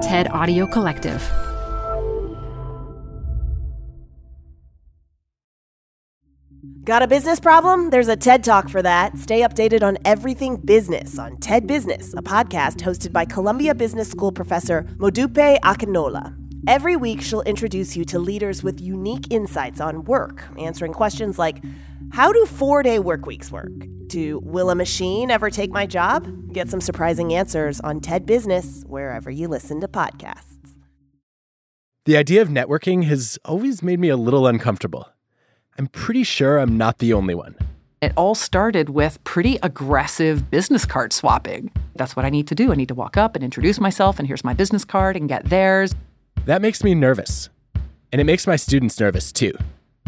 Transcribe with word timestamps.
TED 0.00 0.30
Audio 0.30 0.66
Collective. 0.66 1.20
Got 6.84 7.02
a 7.02 7.06
business 7.06 7.38
problem? 7.38 7.90
There's 7.90 8.08
a 8.08 8.16
TED 8.16 8.42
Talk 8.42 8.70
for 8.70 8.80
that. 8.80 9.18
Stay 9.18 9.42
updated 9.42 9.82
on 9.82 9.98
everything 10.06 10.56
business 10.56 11.18
on 11.18 11.36
TED 11.36 11.66
Business, 11.66 12.14
a 12.14 12.22
podcast 12.22 12.76
hosted 12.76 13.12
by 13.12 13.26
Columbia 13.26 13.74
Business 13.74 14.10
School 14.10 14.32
professor 14.32 14.84
Modupe 14.96 15.60
Akinola. 15.60 16.34
Every 16.66 16.96
week, 16.96 17.20
she'll 17.20 17.42
introduce 17.42 17.94
you 17.94 18.06
to 18.06 18.18
leaders 18.18 18.62
with 18.62 18.80
unique 18.80 19.26
insights 19.28 19.82
on 19.82 20.04
work, 20.04 20.48
answering 20.58 20.94
questions 20.94 21.38
like 21.38 21.62
How 22.12 22.32
do 22.32 22.46
four 22.46 22.82
day 22.82 22.98
work 22.98 23.26
weeks 23.26 23.52
work? 23.52 23.70
To 24.10 24.40
Will 24.40 24.70
a 24.70 24.74
machine 24.74 25.30
ever 25.30 25.50
take 25.50 25.70
my 25.70 25.86
job? 25.86 26.52
Get 26.52 26.68
some 26.68 26.80
surprising 26.80 27.32
answers 27.32 27.78
on 27.80 28.00
TED 28.00 28.26
Business, 28.26 28.82
wherever 28.88 29.30
you 29.30 29.46
listen 29.46 29.80
to 29.82 29.86
podcasts. 29.86 30.56
The 32.06 32.16
idea 32.16 32.42
of 32.42 32.48
networking 32.48 33.04
has 33.04 33.38
always 33.44 33.84
made 33.84 34.00
me 34.00 34.08
a 34.08 34.16
little 34.16 34.48
uncomfortable. 34.48 35.08
I'm 35.78 35.86
pretty 35.86 36.24
sure 36.24 36.58
I'm 36.58 36.76
not 36.76 36.98
the 36.98 37.12
only 37.12 37.36
one. 37.36 37.54
It 38.00 38.12
all 38.16 38.34
started 38.34 38.88
with 38.88 39.22
pretty 39.22 39.60
aggressive 39.62 40.50
business 40.50 40.84
card 40.84 41.12
swapping. 41.12 41.70
That's 41.94 42.16
what 42.16 42.24
I 42.24 42.30
need 42.30 42.48
to 42.48 42.56
do. 42.56 42.72
I 42.72 42.74
need 42.74 42.88
to 42.88 42.96
walk 42.96 43.16
up 43.16 43.36
and 43.36 43.44
introduce 43.44 43.78
myself, 43.78 44.18
and 44.18 44.26
here's 44.26 44.42
my 44.42 44.54
business 44.54 44.84
card 44.84 45.14
and 45.14 45.28
get 45.28 45.44
theirs. 45.44 45.94
That 46.46 46.62
makes 46.62 46.82
me 46.82 46.96
nervous. 46.96 47.48
And 48.10 48.20
it 48.20 48.24
makes 48.24 48.44
my 48.44 48.56
students 48.56 48.98
nervous 48.98 49.30
too, 49.30 49.52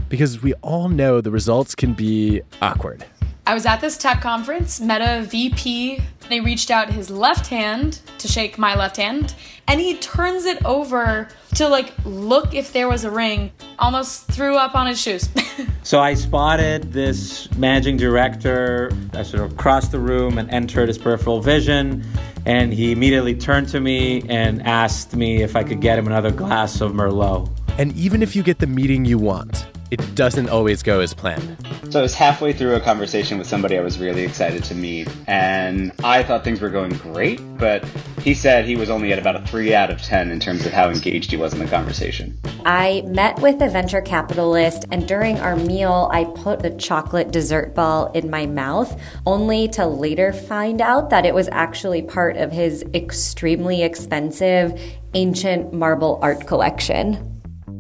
because 0.09 0.43
we 0.43 0.55
all 0.55 0.89
know 0.89 1.21
the 1.21 1.31
results 1.31 1.77
can 1.77 1.93
be 1.93 2.43
awkward. 2.61 3.05
I 3.45 3.55
was 3.55 3.67
at 3.67 3.81
this 3.81 3.99
tech 3.99 4.21
conference, 4.21 4.81
met 4.81 5.01
a 5.03 5.25
VP. 5.25 6.01
They 6.29 6.41
reached 6.41 6.71
out 6.71 6.89
his 6.89 7.11
left 7.11 7.49
hand 7.49 7.99
to 8.19 8.29
shake 8.29 8.57
my 8.57 8.77
left 8.77 8.97
hand, 8.97 9.35
and 9.67 9.81
he 9.81 9.97
turns 9.97 10.45
it 10.45 10.65
over 10.65 11.27
to 11.57 11.67
like 11.67 11.93
look 12.05 12.55
if 12.55 12.73
there 12.73 12.89
was 12.89 13.03
a 13.03 13.11
ring. 13.11 13.51
Almost 13.81 14.29
threw 14.29 14.57
up 14.57 14.77
on 14.77 14.87
his 14.87 15.01
shoes. 15.01 15.29
so 15.83 15.99
I 15.99 16.15
spotted 16.15 16.93
this 16.93 17.53
managing 17.57 17.97
director. 17.97 18.93
I 19.13 19.25
sort 19.25 19.43
of 19.43 19.57
crossed 19.57 19.91
the 19.91 19.99
room 19.99 20.39
and 20.39 20.49
entered 20.51 20.87
his 20.87 20.97
peripheral 20.97 21.41
vision, 21.41 22.05
and 22.47 22.73
he 22.73 22.93
immediately 22.93 23.35
turned 23.35 23.69
to 23.71 23.81
me 23.81 24.23
and 24.29 24.63
asked 24.63 25.17
me 25.17 25.43
if 25.43 25.57
I 25.57 25.65
could 25.65 25.81
get 25.81 25.99
him 25.99 26.07
another 26.07 26.31
glass 26.31 26.81
of 26.81 26.93
Merlot. 26.93 27.51
And 27.77 27.93
even 27.97 28.23
if 28.23 28.37
you 28.37 28.45
get 28.45 28.61
the 28.61 28.69
meeting 28.69 29.05
you 29.05 29.19
want, 29.19 29.67
it 29.93 30.15
doesn't 30.15 30.49
always 30.49 30.83
go 30.83 31.01
as 31.01 31.13
planned. 31.13 31.55
So 31.91 31.99
I 31.99 32.03
was 32.03 32.15
halfway 32.15 32.55
through 32.55 32.77
a 32.77 32.81
conversation 32.81 33.37
with 33.37 33.47
somebody 33.47 33.77
I 33.77 33.83
was 33.83 33.99
really 33.99 34.23
excited 34.23 34.65
to 34.65 34.75
meet, 34.75 35.07
and 35.27 35.93
I 36.03 36.23
thought 36.23 36.45
things 36.45 36.63
were 36.63 36.71
going 36.71 36.93
great, 36.97 37.43
but 37.59 37.85
he 38.23 38.33
said 38.33 38.65
he 38.65 38.75
was 38.75 38.89
only 38.89 39.13
at 39.13 39.19
about 39.19 39.37
a 39.37 39.47
3 39.47 39.75
out 39.75 39.91
of 39.91 40.01
10 40.01 40.31
in 40.31 40.41
terms 40.41 40.65
of 40.65 40.73
how 40.73 40.89
engaged 40.89 41.31
he 41.31 41.37
was 41.37 41.53
in 41.53 41.59
the 41.59 41.67
conversation. 41.67 42.39
I 42.65 43.03
met 43.05 43.39
with 43.41 43.61
a 43.61 43.69
venture 43.69 44.01
capitalist, 44.01 44.87
and 44.91 45.07
during 45.07 45.39
our 45.41 45.57
meal, 45.57 46.09
I 46.11 46.25
put 46.25 46.61
the 46.61 46.71
chocolate 46.71 47.31
dessert 47.31 47.75
ball 47.75 48.11
in 48.13 48.31
my 48.31 48.47
mouth, 48.47 48.99
only 49.27 49.69
to 49.69 49.87
later 49.87 50.33
find 50.33 50.81
out 50.81 51.11
that 51.11 51.27
it 51.27 51.35
was 51.35 51.51
actually 51.53 52.01
part 52.01 52.39
of 52.39 52.51
his 52.51 52.83
extremely 52.95 53.83
expensive 53.83 54.81
ancient 55.13 55.75
marble 55.75 56.19
art 56.23 56.47
collection. 56.47 57.32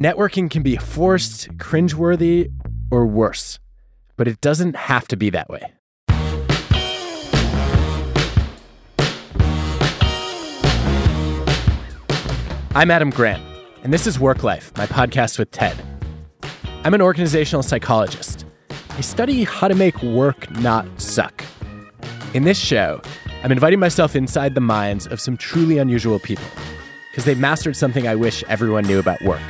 Networking 0.02 0.50
can 0.50 0.64
be 0.64 0.74
forced, 0.74 1.46
cringeworthy, 1.58 2.50
or 2.90 3.06
worse, 3.06 3.60
but 4.16 4.26
it 4.26 4.40
doesn't 4.40 4.74
have 4.74 5.06
to 5.06 5.16
be 5.16 5.30
that 5.30 5.48
way. 5.48 5.72
I'm 12.74 12.90
Adam 12.90 13.10
Grant, 13.10 13.44
and 13.84 13.92
this 13.92 14.08
is 14.08 14.18
Work 14.18 14.42
Life, 14.42 14.76
my 14.76 14.86
podcast 14.86 15.38
with 15.38 15.52
TED. 15.52 15.80
I'm 16.82 16.94
an 16.94 17.00
organizational 17.00 17.62
psychologist. 17.62 18.44
I 18.90 19.02
study 19.02 19.44
how 19.44 19.68
to 19.68 19.76
make 19.76 20.02
work 20.02 20.50
not 20.58 20.84
suck. 21.00 21.44
In 22.34 22.42
this 22.42 22.58
show, 22.58 23.00
I'm 23.44 23.52
inviting 23.52 23.78
myself 23.78 24.16
inside 24.16 24.56
the 24.56 24.60
minds 24.60 25.06
of 25.06 25.20
some 25.20 25.36
truly 25.36 25.78
unusual 25.78 26.18
people 26.18 26.48
because 27.12 27.24
they've 27.24 27.38
mastered 27.38 27.76
something 27.76 28.08
I 28.08 28.16
wish 28.16 28.42
everyone 28.48 28.84
knew 28.84 28.98
about 28.98 29.22
work. 29.22 29.40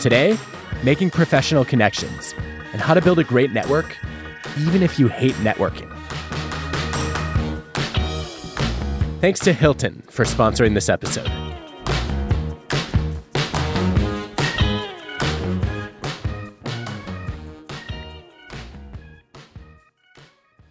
Today, 0.00 0.38
making 0.84 1.10
professional 1.10 1.64
connections 1.64 2.34
and 2.72 2.80
how 2.80 2.94
to 2.94 3.00
build 3.00 3.18
a 3.18 3.24
great 3.24 3.52
network, 3.52 3.96
even 4.58 4.82
if 4.82 4.98
you 4.98 5.08
hate 5.08 5.34
networking. 5.34 5.92
Thanks 9.20 9.40
to 9.40 9.52
Hilton 9.52 10.04
for 10.08 10.24
sponsoring 10.24 10.74
this 10.74 10.88
episode. 10.88 11.28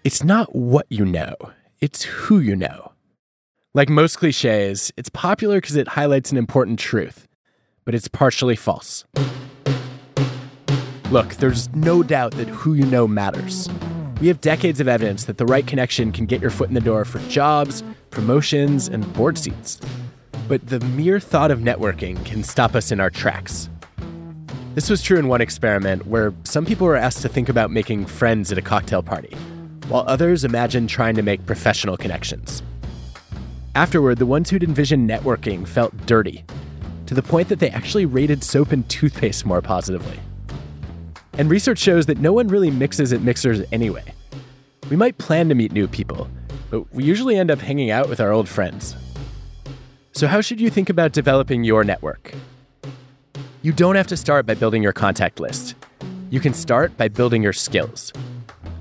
It's 0.06 0.24
not 0.24 0.56
what 0.56 0.86
you 0.88 1.04
know, 1.04 1.36
it's 1.82 2.04
who 2.04 2.40
you 2.40 2.56
know. 2.56 2.94
Like 3.74 3.90
most 3.90 4.20
cliches, 4.20 4.94
it's 4.96 5.10
popular 5.10 5.60
because 5.60 5.76
it 5.76 5.90
highlights 5.90 6.32
an 6.32 6.38
important 6.38 6.80
truth, 6.80 7.27
but 7.88 7.96
it's 7.96 8.10
partially 8.10 8.58
false. 8.58 9.06
Look, 11.10 11.36
there's 11.36 11.74
no 11.74 12.04
doubt 12.04 12.34
that 12.34 12.50
who 12.50 12.74
you 12.74 12.86
know 12.86 13.08
matters. 13.08 13.70
We 14.20 14.28
have 14.28 14.42
decades 14.42 14.82
of 14.82 14.90
evidence 14.90 15.24
that 15.24 15.38
the 15.38 15.46
right 15.46 15.66
connection 15.66 16.12
can 16.12 16.26
get 16.26 16.42
your 16.42 16.50
foot 16.50 16.68
in 16.68 16.74
the 16.74 16.82
door 16.82 17.06
for 17.06 17.20
jobs, 17.30 17.86
promotions, 18.10 18.90
and 18.90 19.14
board 19.14 19.38
seats. 19.38 19.80
But 20.50 20.68
the 20.68 20.82
mere 20.82 21.22
thought 21.22 21.50
of 21.50 21.60
networking 21.60 22.26
can 22.26 22.44
stop 22.44 22.76
us 22.76 22.92
in 22.92 23.00
our 23.00 23.10
tracks. 23.10 23.70
This 24.76 24.90
was 24.90 25.02
true 25.02 25.18
in 25.18 25.30
one 25.30 25.40
experiment 25.40 26.08
where 26.08 26.34
some 26.44 26.66
people 26.66 26.88
were 26.88 26.98
asked 26.98 27.22
to 27.22 27.30
think 27.30 27.48
about 27.48 27.72
making 27.72 28.06
friends 28.06 28.52
at 28.52 28.58
a 28.58 28.62
cocktail 28.62 29.02
party, 29.02 29.34
while 29.88 30.04
others 30.08 30.44
imagined 30.44 30.90
trying 30.90 31.16
to 31.16 31.22
make 31.22 31.46
professional 31.46 31.96
connections. 31.96 32.62
Afterward, 33.76 34.18
the 34.18 34.26
ones 34.26 34.50
who'd 34.50 34.64
envisioned 34.64 35.10
networking 35.10 35.66
felt 35.66 35.96
dirty, 36.06 36.44
to 37.08 37.14
the 37.14 37.24
point 37.24 37.50
that 37.50 37.60
they 37.60 37.70
actually 37.70 38.06
rated 38.06 38.44
soap 38.44 38.72
and 38.72 38.88
toothpaste 38.90 39.46
more 39.46 39.62
positively. 39.62 40.20
And 41.38 41.50
research 41.50 41.80
shows 41.80 42.06
that 42.08 42.20
no 42.20 42.34
one 42.34 42.48
really 42.48 42.70
mixes 42.70 43.14
at 43.14 43.22
mixers 43.22 43.62
anyway. 43.72 44.04
We 44.90 44.96
might 44.96 45.18
plan 45.18 45.50
to 45.50 45.56
meet 45.56 45.72
new 45.72 45.88
people, 45.88 46.30
but 46.70 46.94
we 46.94 47.04
usually 47.04 47.38
end 47.38 47.50
up 47.50 47.60
hanging 47.60 47.92
out 47.92 48.10
with 48.10 48.20
our 48.20 48.32
old 48.32 48.50
friends. 48.50 48.96
So, 50.12 50.28
how 50.28 50.42
should 50.42 50.60
you 50.60 50.70
think 50.70 50.90
about 50.90 51.12
developing 51.12 51.64
your 51.64 51.84
network? 51.84 52.34
You 53.62 53.72
don't 53.72 53.96
have 53.96 54.08
to 54.08 54.18
start 54.18 54.46
by 54.46 54.56
building 54.56 54.84
your 54.84 54.94
contact 54.94 55.40
list. 55.40 55.76
You 56.30 56.40
can 56.40 56.54
start 56.54 56.98
by 56.98 57.08
building 57.08 57.42
your 57.42 57.54
skills. 57.54 58.12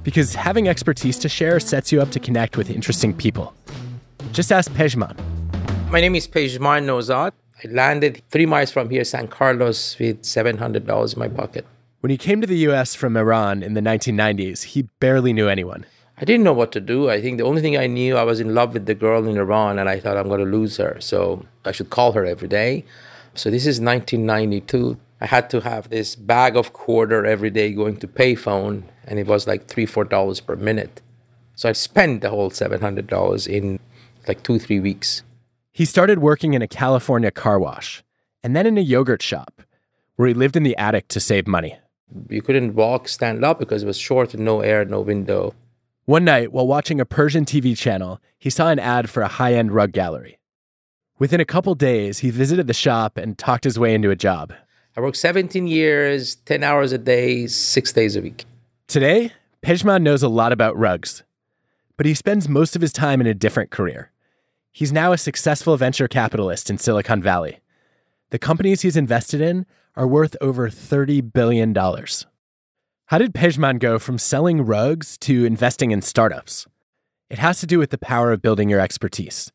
Because 0.03 0.35
having 0.35 0.69
expertise 0.69 1.19
to 1.19 1.29
share 1.29 1.61
sets 1.61 1.93
you 1.93 2.01
up 2.01 2.11
to 2.11 2.21
connect 2.21 2.57
with 2.57 2.71
interesting 2.71 3.13
people. 3.13 3.55
Just 4.33 4.51
ask 4.51 4.71
Pejman. 4.73 5.17
My 5.91 6.01
name 6.01 6.15
is 6.15 6.27
Pejman 6.27 6.85
Nozad. 6.85 7.33
I 7.65 7.69
landed 7.69 8.23
three 8.31 8.45
miles 8.45 8.71
from 8.71 8.91
here, 8.91 9.05
San 9.05 9.29
Carlos, 9.29 9.99
with 9.99 10.23
$700 10.23 11.13
in 11.15 11.19
my 11.19 11.29
pocket. 11.29 11.67
When 12.01 12.11
he 12.11 12.19
came 12.19 12.41
to 12.43 12.47
the 12.47 12.59
US 12.69 12.95
from 12.95 13.17
Iran 13.17 13.63
in 13.63 13.75
the 13.75 13.81
1990s, 13.81 14.63
he 14.65 14.83
barely 15.01 15.33
knew 15.33 15.49
anyone. 15.49 15.87
I 16.19 16.25
didn't 16.25 16.45
know 16.45 16.53
what 16.53 16.73
to 16.73 16.81
do. 16.81 17.11
I 17.11 17.21
think 17.21 17.39
the 17.39 17.45
only 17.45 17.63
thing 17.63 17.77
I 17.77 17.87
knew, 17.87 18.17
I 18.17 18.25
was 18.25 18.41
in 18.41 18.55
love 18.55 18.75
with 18.75 18.87
the 18.87 18.95
girl 18.95 19.27
in 19.27 19.37
Iran, 19.37 19.79
and 19.79 19.89
I 19.89 20.01
thought 20.01 20.17
I'm 20.17 20.29
going 20.29 20.45
to 20.45 20.51
lose 20.51 20.77
her. 20.77 20.97
So 21.01 21.45
I 21.65 21.73
should 21.73 21.91
call 21.91 22.13
her 22.13 22.25
every 22.25 22.49
day. 22.49 22.85
So 23.35 23.51
this 23.51 23.67
is 23.67 23.81
1992. 23.81 24.99
I 25.21 25.27
had 25.27 25.49
to 25.51 25.61
have 25.61 25.89
this 25.89 26.15
bag 26.15 26.57
of 26.57 26.73
quarter 26.73 27.25
every 27.25 27.51
day 27.51 27.73
going 27.73 27.97
to 27.99 28.09
payphone, 28.09 28.83
and 29.07 29.19
it 29.19 29.27
was 29.27 29.47
like 29.47 29.67
three, 29.67 29.87
four 29.87 30.05
dollars 30.05 30.41
per 30.41 30.57
minute. 30.57 31.01
So 31.55 31.69
I 31.69 31.73
spent 31.73 32.21
the 32.21 32.31
whole 32.31 32.51
seven 32.51 32.83
hundred 32.83 33.07
dollars 33.07 33.47
in 33.47 33.81
like 34.29 34.43
two, 34.43 34.59
three 34.59 34.81
weeks. 34.81 35.23
He 35.77 35.85
started 35.85 36.21
working 36.21 36.55
in 36.55 36.63
a 36.63 36.67
California 36.67 37.31
car 37.31 37.59
wash, 37.59 38.03
and 38.43 38.57
then 38.57 38.67
in 38.67 38.79
a 38.79 38.81
yogurt 38.81 39.21
shop, 39.21 39.61
where 40.15 40.27
he 40.27 40.33
lived 40.33 40.57
in 40.57 40.63
the 40.63 40.75
attic 40.79 41.07
to 41.09 41.21
save 41.21 41.47
money. 41.47 41.77
You 42.31 42.41
couldn't 42.41 42.75
walk, 42.75 43.09
stand 43.09 43.45
up 43.45 43.59
because 43.59 43.83
it 43.83 43.87
was 43.87 43.99
short 43.99 44.33
and 44.33 44.43
no 44.43 44.63
air, 44.63 44.87
no 44.87 45.03
window. 45.03 45.53
One 46.07 46.25
night, 46.25 46.51
while 46.51 46.67
watching 46.67 46.99
a 46.99 47.05
Persian 47.05 47.45
TV 47.45 47.77
channel, 47.77 48.23
he 48.39 48.49
saw 48.49 48.71
an 48.71 48.79
ad 48.79 49.11
for 49.11 49.23
a 49.23 49.29
high 49.29 49.53
end 49.53 49.71
rug 49.71 49.93
gallery. 49.93 50.39
Within 51.19 51.41
a 51.41 51.45
couple 51.45 51.75
days, 51.75 52.21
he 52.21 52.31
visited 52.31 52.69
the 52.69 52.73
shop 52.73 53.19
and 53.19 53.37
talked 53.37 53.65
his 53.65 53.79
way 53.79 53.93
into 53.93 54.09
a 54.09 54.17
job. 54.17 54.55
I 54.97 55.03
worked 55.03 55.19
17 55.19 55.67
years, 55.67 56.37
10 56.37 56.65
hours 56.65 56.93
a 56.93 56.99
day, 56.99 57.47
six 57.49 57.93
days 57.93 58.17
a 58.17 58.23
week. 58.23 58.47
Today, 58.89 59.33
Pejman 59.63 60.01
knows 60.01 60.23
a 60.23 60.31
lot 60.31 60.53
about 60.53 60.75
rugs, 60.79 61.23
but 61.99 62.07
he 62.07 62.15
spends 62.15 62.49
most 62.49 62.77
of 62.77 62.81
his 62.81 62.95
time 62.95 63.21
in 63.21 63.27
a 63.27 63.35
different 63.35 63.71
career. 63.71 64.11
He's 64.77 64.93
now 64.93 65.13
a 65.13 65.17
successful 65.17 65.75
venture 65.79 66.07
capitalist 66.07 66.69
in 66.69 66.77
Silicon 66.77 67.23
Valley. 67.23 67.61
The 68.29 68.39
companies 68.39 68.83
he's 68.83 68.95
invested 68.95 69.41
in 69.41 69.65
are 69.97 70.07
worth 70.07 70.37
over 70.43 70.69
$30 70.69 71.33
billion. 71.33 71.75
How 71.75 73.17
did 73.17 73.33
Pejman 73.33 73.79
go 73.79 73.99
from 73.99 74.19
selling 74.19 74.67
rugs 74.67 75.17
to 75.21 75.47
investing 75.47 75.93
in 75.93 76.03
startups? 76.03 76.67
It 77.31 77.39
has 77.39 77.59
to 77.61 77.67
do 77.67 77.79
with 77.79 77.89
the 77.89 77.97
power 77.97 78.33
of 78.33 78.43
building 78.43 78.69
your 78.69 78.81
expertise. 78.81 79.51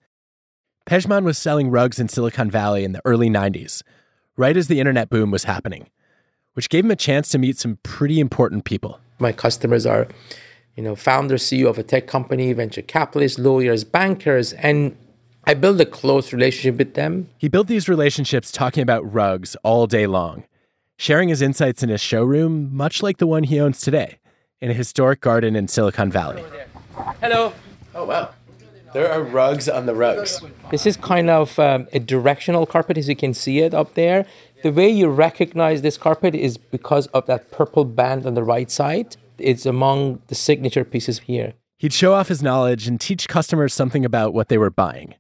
Pejman 0.88 1.24
was 1.24 1.38
selling 1.38 1.70
rugs 1.70 2.00
in 2.00 2.08
Silicon 2.08 2.50
Valley 2.50 2.84
in 2.84 2.94
the 2.94 3.02
early 3.06 3.30
90s, 3.30 3.84
right 4.38 4.58
as 4.58 4.70
the 4.70 4.80
internet 4.80 5.12
boom 5.12 5.30
was 5.30 5.44
happening, 5.44 5.88
which 6.54 6.68
gave 6.68 6.84
him 6.84 6.90
a 6.90 6.96
chance 6.96 7.30
to 7.30 7.38
meet 7.38 7.60
some 7.60 7.78
pretty 7.84 8.20
important 8.20 8.66
people. 8.66 9.00
My 9.20 9.34
customers 9.34 9.86
are, 9.86 10.08
you 10.76 10.82
know, 10.82 10.96
founder, 10.96 11.36
CEO 11.36 11.70
of 11.70 11.78
a 11.78 11.84
tech 11.84 12.08
company, 12.08 12.54
venture 12.54 12.82
capitalists, 12.82 13.38
lawyers, 13.38 13.84
bankers, 13.84 14.54
and 14.54 14.98
I 15.46 15.56
built 15.56 15.82
a 15.82 15.86
close 15.86 16.32
relationship 16.32 16.78
with 16.78 16.94
them. 16.94 17.30
He 17.38 17.50
built 17.50 17.68
these 17.68 17.90
relationships 17.90 18.52
talking 18.52 18.84
about 18.84 19.12
rugs 19.12 19.56
all 19.64 19.88
day 19.88 20.06
long, 20.06 20.44
sharing 20.98 21.30
his 21.30 21.42
insights 21.42 21.82
in 21.82 21.90
his 21.90 22.02
showroom, 22.02 22.70
much 22.76 23.02
like 23.02 23.18
the 23.18 23.28
one 23.28 23.44
he 23.44 23.60
owns 23.60 23.82
today, 23.82 24.20
in 24.60 24.70
a 24.70 24.74
historic 24.74 25.20
garden 25.20 25.56
in 25.56 25.68
Silicon 25.68 26.12
Valley. 26.12 26.44
Hello. 27.22 27.54
Oh, 27.96 28.06
wow. 28.06 28.30
There 28.94 29.12
are 29.12 29.24
rugs 29.24 29.68
on 29.68 29.86
the 29.86 29.96
rugs. 29.96 30.42
This 30.70 30.86
is 30.86 30.98
kind 30.98 31.30
of 31.30 31.58
um, 31.58 31.88
a 31.94 32.00
directional 32.00 32.66
carpet, 32.66 32.98
as 32.98 33.10
you 33.10 33.16
can 33.16 33.34
see 33.34 33.60
it 33.60 33.74
up 33.74 33.96
there. 33.96 34.26
The 34.64 34.72
way 34.72 34.90
you 34.90 35.08
recognize 35.08 35.82
this 35.82 35.98
carpet 35.98 36.36
is 36.36 36.58
because 36.58 37.08
of 37.08 37.26
that 37.26 37.52
purple 37.52 37.86
band 37.86 38.26
on 38.26 38.36
the 38.36 38.44
right 38.44 38.70
side. 38.70 39.16
It's 39.38 39.66
among 39.66 40.22
the 40.28 40.36
signature 40.36 40.84
pieces 40.84 41.20
here. 41.20 41.54
He'd 41.80 41.94
show 41.94 42.14
off 42.14 42.28
his 42.28 42.44
knowledge 42.44 42.88
and 42.88 43.02
teach 43.02 43.28
customers 43.28 43.74
something 43.74 44.06
about 44.06 44.36
what 44.36 44.50
they 44.50 44.58
were 44.60 44.70
buying. 44.70 45.16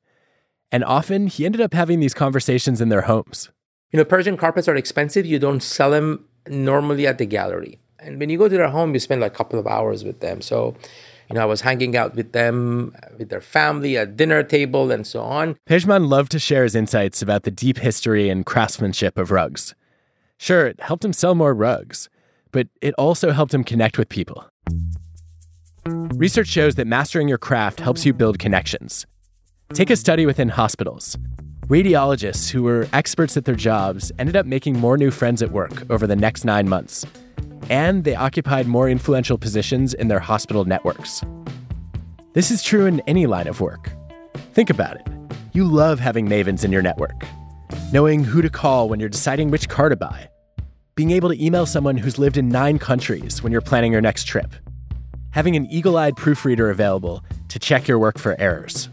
And 0.71 0.83
often 0.83 1.27
he 1.27 1.45
ended 1.45 1.61
up 1.61 1.73
having 1.73 1.99
these 1.99 2.13
conversations 2.13 2.81
in 2.81 2.89
their 2.89 3.01
homes. 3.01 3.49
You 3.91 3.97
know, 3.97 4.05
Persian 4.05 4.37
carpets 4.37 4.67
are 4.67 4.75
expensive. 4.75 5.25
You 5.25 5.37
don't 5.37 5.61
sell 5.61 5.91
them 5.91 6.25
normally 6.47 7.07
at 7.07 7.17
the 7.17 7.25
gallery. 7.25 7.79
And 7.99 8.19
when 8.19 8.29
you 8.29 8.37
go 8.37 8.47
to 8.47 8.55
their 8.55 8.69
home, 8.69 8.93
you 8.93 8.99
spend 8.99 9.21
like 9.21 9.33
a 9.33 9.35
couple 9.35 9.59
of 9.59 9.67
hours 9.67 10.03
with 10.03 10.21
them. 10.21 10.41
So 10.41 10.75
you 11.31 11.35
know, 11.35 11.43
I 11.43 11.45
was 11.45 11.61
hanging 11.61 11.95
out 11.95 12.13
with 12.13 12.33
them, 12.33 12.93
with 13.17 13.29
their 13.29 13.39
family 13.39 13.97
at 13.97 14.17
dinner 14.17 14.43
table 14.43 14.91
and 14.91 15.07
so 15.07 15.21
on. 15.21 15.55
Pejman 15.65 16.09
loved 16.09 16.29
to 16.33 16.39
share 16.39 16.63
his 16.63 16.75
insights 16.75 17.21
about 17.21 17.43
the 17.43 17.51
deep 17.51 17.77
history 17.77 18.27
and 18.27 18.45
craftsmanship 18.45 19.17
of 19.17 19.31
rugs. 19.31 19.73
Sure, 20.37 20.67
it 20.67 20.81
helped 20.81 21.05
him 21.05 21.13
sell 21.13 21.33
more 21.33 21.53
rugs, 21.53 22.09
but 22.51 22.67
it 22.81 22.93
also 22.95 23.31
helped 23.31 23.53
him 23.53 23.63
connect 23.63 23.97
with 23.97 24.09
people. 24.09 24.45
Research 25.85 26.49
shows 26.49 26.75
that 26.75 26.85
mastering 26.85 27.29
your 27.29 27.37
craft 27.37 27.79
helps 27.79 28.05
you 28.05 28.11
build 28.11 28.37
connections. 28.37 29.05
Take 29.73 29.89
a 29.89 29.95
study 29.95 30.25
within 30.25 30.49
hospitals. 30.49 31.17
Radiologists 31.67 32.49
who 32.49 32.63
were 32.63 32.87
experts 32.93 33.37
at 33.37 33.45
their 33.45 33.55
jobs 33.55 34.11
ended 34.19 34.35
up 34.35 34.45
making 34.45 34.77
more 34.77 34.97
new 34.97 35.11
friends 35.11 35.41
at 35.41 35.51
work 35.51 35.89
over 35.89 36.05
the 36.05 36.15
next 36.15 36.43
nine 36.43 36.67
months 36.67 37.05
and 37.71 38.03
they 38.03 38.15
occupied 38.15 38.67
more 38.67 38.89
influential 38.89 39.37
positions 39.37 39.93
in 39.93 40.09
their 40.09 40.19
hospital 40.19 40.65
networks. 40.65 41.23
This 42.33 42.51
is 42.51 42.61
true 42.61 42.85
in 42.85 42.99
any 43.07 43.27
line 43.27 43.47
of 43.47 43.61
work. 43.61 43.91
Think 44.53 44.69
about 44.69 44.97
it. 44.97 45.07
You 45.53 45.63
love 45.63 45.99
having 45.99 46.27
mavens 46.27 46.65
in 46.65 46.71
your 46.73 46.81
network, 46.81 47.25
knowing 47.93 48.25
who 48.25 48.41
to 48.41 48.49
call 48.49 48.89
when 48.89 48.99
you're 48.99 49.07
deciding 49.07 49.51
which 49.51 49.69
car 49.69 49.87
to 49.87 49.95
buy, 49.95 50.29
being 50.95 51.11
able 51.11 51.29
to 51.29 51.43
email 51.43 51.65
someone 51.65 51.97
who's 51.97 52.19
lived 52.19 52.35
in 52.35 52.49
nine 52.49 52.77
countries 52.77 53.41
when 53.41 53.53
you're 53.53 53.61
planning 53.61 53.93
your 53.93 54.01
next 54.01 54.25
trip, 54.25 54.53
having 55.31 55.55
an 55.55 55.65
eagle 55.67 55.97
eyed 55.97 56.17
proofreader 56.17 56.69
available 56.69 57.23
to 57.47 57.57
check 57.57 57.87
your 57.87 57.99
work 57.99 58.17
for 58.17 58.39
errors. 58.39 58.89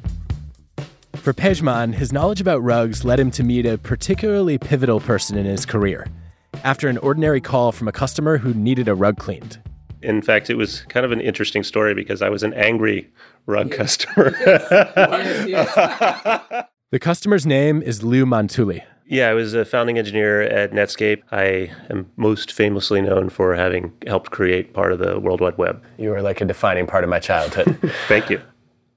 For 1.23 1.33
Pejman, 1.33 1.95
his 1.95 2.13
knowledge 2.13 2.41
about 2.41 2.63
rugs 2.63 3.05
led 3.05 3.21
him 3.21 3.31
to 3.33 3.43
meet 3.43 3.67
a 3.67 3.77
particularly 3.77 4.57
pivotal 4.57 5.01
person 5.01 5.37
in 5.37 5.45
his 5.45 5.67
career 5.67 6.07
after 6.65 6.89
an 6.89 6.97
ordinary 6.99 7.41
call 7.41 7.73
from 7.73 7.89
a 7.89 7.93
customer 7.93 8.39
who 8.39 8.55
needed 8.55 8.89
a 8.89 8.95
rug 8.95 9.19
cleaned. 9.19 9.61
In 10.01 10.23
fact, 10.23 10.49
it 10.49 10.55
was 10.55 10.83
kind 10.83 11.05
of 11.05 11.13
an 11.13 11.21
interesting 11.21 11.63
story 11.63 11.93
because 11.93 12.23
I 12.23 12.31
was 12.31 12.43
an 12.43 12.55
angry 12.55 13.11
rug 13.47 13.71
customer. 13.73 14.31
the 16.91 16.99
customer's 17.01 17.45
name 17.45 17.83
is 17.83 18.03
Lou 18.03 18.25
Montulli. 18.25 18.83
Yeah, 19.07 19.29
I 19.29 19.35
was 19.35 19.55
a 19.55 19.65
founding 19.65 19.99
engineer 19.99 20.43
at 20.43 20.73
Netscape. 20.73 21.23
I 21.33 21.73
am 21.91 22.11
most 22.17 22.53
famously 22.53 23.01
known 23.03 23.29
for 23.29 23.55
having 23.55 23.93
helped 24.07 24.31
create 24.31 24.73
part 24.73 24.93
of 24.93 24.99
the 24.99 25.19
World 25.19 25.41
Wide 25.41 25.59
Web. 25.59 25.83
You 25.99 26.11
were 26.11 26.23
like 26.23 26.41
a 26.41 26.45
defining 26.45 26.87
part 26.87 27.05
of 27.05 27.11
my 27.11 27.19
childhood. 27.19 27.79
Thank 28.07 28.31
you. 28.31 28.41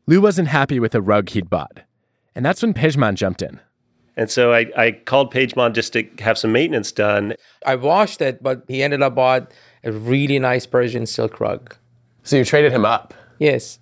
Lou 0.08 0.22
wasn't 0.22 0.50
happy 0.50 0.80
with 0.80 0.92
the 0.92 1.02
rug 1.02 1.30
he'd 1.30 1.50
bought. 1.50 1.82
And 2.36 2.46
that's 2.46 2.62
when 2.62 2.74
Pejman 2.74 3.16
jumped 3.16 3.42
in. 3.42 3.60
And 4.18 4.30
so 4.30 4.54
I, 4.54 4.68
I 4.76 4.92
called 4.92 5.34
Pejman 5.34 5.74
just 5.74 5.94
to 5.94 6.08
have 6.20 6.38
some 6.38 6.52
maintenance 6.52 6.92
done. 6.92 7.36
I 7.66 7.76
washed 7.76 8.22
it, 8.22 8.44
but 8.44 8.64
he 8.68 8.84
ended 8.84 9.02
up 9.02 9.16
bought 9.16 9.52
a 9.84 9.92
really 9.92 10.38
nice 10.40 10.66
Persian 10.66 11.06
silk 11.06 11.40
rug. 11.40 11.76
So 12.24 12.36
you 12.36 12.46
traded 12.46 12.72
him 12.72 12.86
up? 12.86 13.14
Yes. 13.40 13.80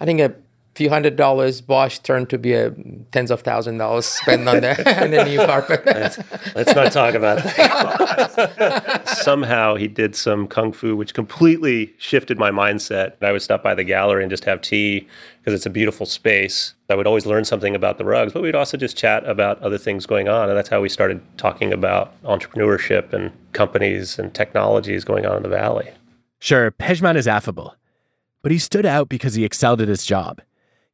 I 0.00 0.04
think 0.04 0.20
a 0.20 0.34
few 0.76 0.90
hundred 0.90 1.16
dollars 1.16 1.62
Bosch 1.62 1.98
turned 2.00 2.28
to 2.30 2.38
be 2.38 2.52
a 2.52 2.70
tens 3.10 3.30
of 3.30 3.40
thousand 3.40 3.78
dollars 3.78 4.04
spent 4.04 4.46
on 4.46 4.60
the, 4.60 5.02
on 5.02 5.10
the 5.10 5.24
new 5.24 5.38
carpet. 5.38 5.82
let's, 5.86 6.18
let's 6.54 6.74
not 6.74 6.92
talk 6.92 7.14
about 7.14 7.42
that. 7.42 9.08
Somehow 9.08 9.76
he 9.76 9.88
did 9.88 10.14
some 10.14 10.46
kung 10.46 10.72
fu, 10.72 10.94
which 10.94 11.14
completely 11.14 11.94
shifted 11.98 12.38
my 12.38 12.50
mindset. 12.50 13.14
I 13.22 13.32
would 13.32 13.42
stop 13.42 13.62
by 13.62 13.74
the 13.74 13.84
gallery 13.84 14.22
and 14.22 14.30
just 14.30 14.44
have 14.44 14.60
tea 14.60 15.08
because 15.40 15.54
it's 15.54 15.66
a 15.66 15.70
beautiful 15.70 16.04
space. 16.04 16.74
I 16.90 16.94
would 16.94 17.06
always 17.06 17.24
learn 17.24 17.44
something 17.44 17.74
about 17.74 17.96
the 17.96 18.04
rugs, 18.04 18.32
but 18.32 18.42
we'd 18.42 18.54
also 18.54 18.76
just 18.76 18.96
chat 18.96 19.26
about 19.26 19.60
other 19.62 19.78
things 19.78 20.04
going 20.04 20.28
on. 20.28 20.48
And 20.48 20.58
that's 20.58 20.68
how 20.68 20.80
we 20.82 20.88
started 20.88 21.22
talking 21.38 21.72
about 21.72 22.20
entrepreneurship 22.22 23.12
and 23.12 23.32
companies 23.52 24.18
and 24.18 24.34
technologies 24.34 25.04
going 25.04 25.24
on 25.24 25.38
in 25.38 25.42
the 25.42 25.48
valley. 25.48 25.90
Sure, 26.38 26.70
Pejman 26.70 27.16
is 27.16 27.26
affable, 27.26 27.76
but 28.42 28.52
he 28.52 28.58
stood 28.58 28.84
out 28.84 29.08
because 29.08 29.34
he 29.34 29.44
excelled 29.44 29.80
at 29.80 29.88
his 29.88 30.04
job. 30.04 30.42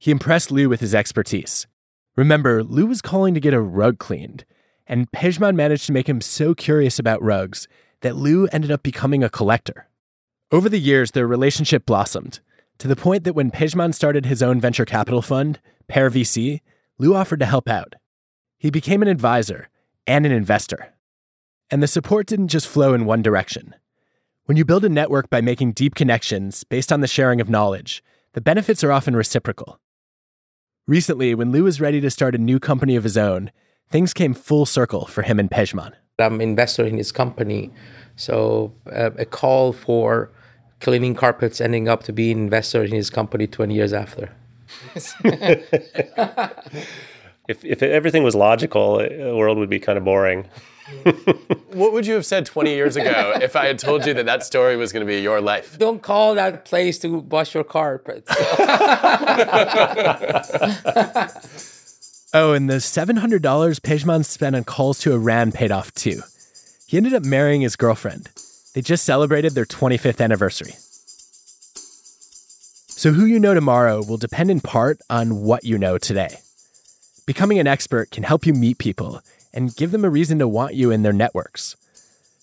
He 0.03 0.11
impressed 0.11 0.51
Lou 0.51 0.69
with 0.69 0.81
his 0.81 0.97
expertise. 0.97 1.69
Remember, 2.17 2.65
Lou 2.65 2.87
was 2.87 3.01
calling 3.01 3.35
to 3.35 3.41
get 3.41 3.55
a 3.55 3.61
rug 3.61 4.01
cleaned, 4.01 4.45
and 4.85 5.09
Pejman 5.13 5.55
managed 5.55 5.87
to 5.87 5.93
make 5.93 6.09
him 6.09 6.21
so 6.21 6.57
curious 6.57 6.99
about 6.99 7.23
rugs 7.23 7.69
that 8.01 8.17
Lou 8.17 8.49
ended 8.49 8.73
up 8.73 8.83
becoming 8.83 9.23
a 9.23 9.31
collector. 9.31 9.87
Over 10.51 10.69
the 10.69 10.81
years, 10.81 11.13
their 11.13 11.29
relationship 11.29 11.87
blossomed 11.87 12.41
to 12.79 12.89
the 12.89 12.97
point 12.97 13.23
that 13.23 13.37
when 13.37 13.53
Pejman 13.53 13.95
started 13.95 14.27
his 14.27 14.43
own 14.43 14.61
venture 14.61 14.85
capital 14.85 15.23
fund, 15.23 15.61
Pear 15.87 16.11
VC, 16.11 16.63
Lou 16.99 17.15
offered 17.15 17.39
to 17.39 17.47
help 17.47 17.69
out. 17.69 17.95
He 18.59 18.71
became 18.71 19.03
an 19.03 19.09
advisor 19.09 19.69
and 20.05 20.27
an 20.27 20.33
investor. 20.33 20.95
And 21.71 21.81
the 21.81 21.87
support 21.87 22.27
didn't 22.27 22.49
just 22.49 22.67
flow 22.67 22.93
in 22.93 23.05
one 23.05 23.23
direction. 23.23 23.77
When 24.47 24.57
you 24.57 24.65
build 24.65 24.85
a 24.85 24.89
network 24.89 25.31
by 25.31 25.43
making 25.43 25.75
deep 25.75 25.95
connections 25.95 26.65
based 26.65 26.91
on 26.91 27.03
the 27.03 27.07
sharing 27.07 27.41
of 27.41 27.49
knowledge, 27.49 28.03
the 28.33 28.41
benefits 28.41 28.83
are 28.83 28.91
often 28.91 29.15
reciprocal. 29.15 29.79
Recently, 30.89 31.33
when 31.33 31.53
Lou 31.53 31.63
was 31.63 31.81
ready 31.81 32.01
to 32.01 32.11
start 32.11 32.35
a 32.35 32.39
new 32.39 32.59
company 32.59 32.97
of 32.97 33.05
his 33.05 33.17
own, 33.17 33.53
things 33.89 34.13
came 34.13 34.35
full 34.35 34.67
circle 34.67 35.07
for 35.07 35.23
him 35.23 35.39
and 35.39 35.49
Pejman. 35.49 35.93
I'm 36.19 36.35
an 36.35 36.41
investor 36.41 36.85
in 36.85 36.99
his 36.99 37.13
company. 37.13 37.71
So 38.17 38.75
uh, 38.91 39.11
a 39.17 39.25
call 39.25 39.73
for 39.73 40.33
cleaning 40.81 41.15
carpets 41.15 41.61
ending 41.61 41.89
up 41.89 42.03
to 42.05 42.13
be 42.13 42.33
an 42.33 42.39
investor 42.39 42.83
in 42.83 42.91
his 42.91 43.11
company 43.11 43.47
20 43.47 43.73
years 43.73 43.93
after. 43.93 44.33
if, 44.95 45.15
if 47.65 47.81
everything 47.81 48.25
was 48.25 48.35
logical, 48.35 48.99
the 48.99 49.37
world 49.37 49.59
would 49.59 49.71
be 49.71 49.79
kind 49.79 49.97
of 49.97 50.05
boring. 50.05 50.49
What 51.73 51.93
would 51.93 52.07
you 52.07 52.15
have 52.15 52.27
said 52.27 52.47
20 52.47 52.75
years 52.75 52.97
ago 52.97 53.35
if 53.41 53.55
I 53.57 53.67
had 53.67 53.79
told 53.79 54.07
you 54.07 54.15
that 54.15 54.27
that 54.27 54.45
story 54.45 54.77
was 54.77 54.93
going 54.93 55.07
to 55.07 55.07
be 55.07 55.21
your 55.21 55.41
life? 55.41 55.79
Don't 55.79 56.03
call 56.03 56.35
that 56.35 56.65
place 56.65 56.99
to 57.01 57.19
wash 57.19 57.55
your 57.55 57.65
carpets. 57.65 58.29
oh, 62.35 62.53
and 62.53 62.69
the 62.69 62.77
$700 62.77 63.41
Pejman 63.41 64.25
spent 64.25 64.57
on 64.57 64.65
calls 64.65 64.99
to 65.01 65.13
Iran 65.13 65.53
paid 65.53 65.71
off 65.71 65.93
too. 65.95 66.23
He 66.87 66.97
ended 66.97 67.15
up 67.15 67.25
marrying 67.25 67.61
his 67.61 67.77
girlfriend. 67.77 68.29
They 68.75 68.81
just 68.81 69.05
celebrated 69.05 69.55
their 69.55 69.67
25th 69.67 70.21
anniversary. 70.21 70.73
So, 73.03 73.13
who 73.13 73.25
you 73.25 73.41
know 73.41 73.55
tomorrow 73.55 74.03
will 74.03 74.17
depend 74.17 74.51
in 74.51 74.61
part 74.61 75.01
on 75.11 75.43
what 75.43 75.65
you 75.65 75.77
know 75.77 75.99
today. 75.99 76.37
Becoming 77.27 77.59
an 77.59 77.67
expert 77.67 78.11
can 78.11 78.23
help 78.23 78.47
you 78.47 78.53
meet 78.53 78.79
people 78.79 79.23
and 79.53 79.75
give 79.77 79.91
them 79.91 80.05
a 80.05 80.11
reason 80.11 80.39
to 80.39 80.49
want 80.49 80.75
you 80.75 80.91
in 80.91 81.03
their 81.03 81.13
networks. 81.13 81.77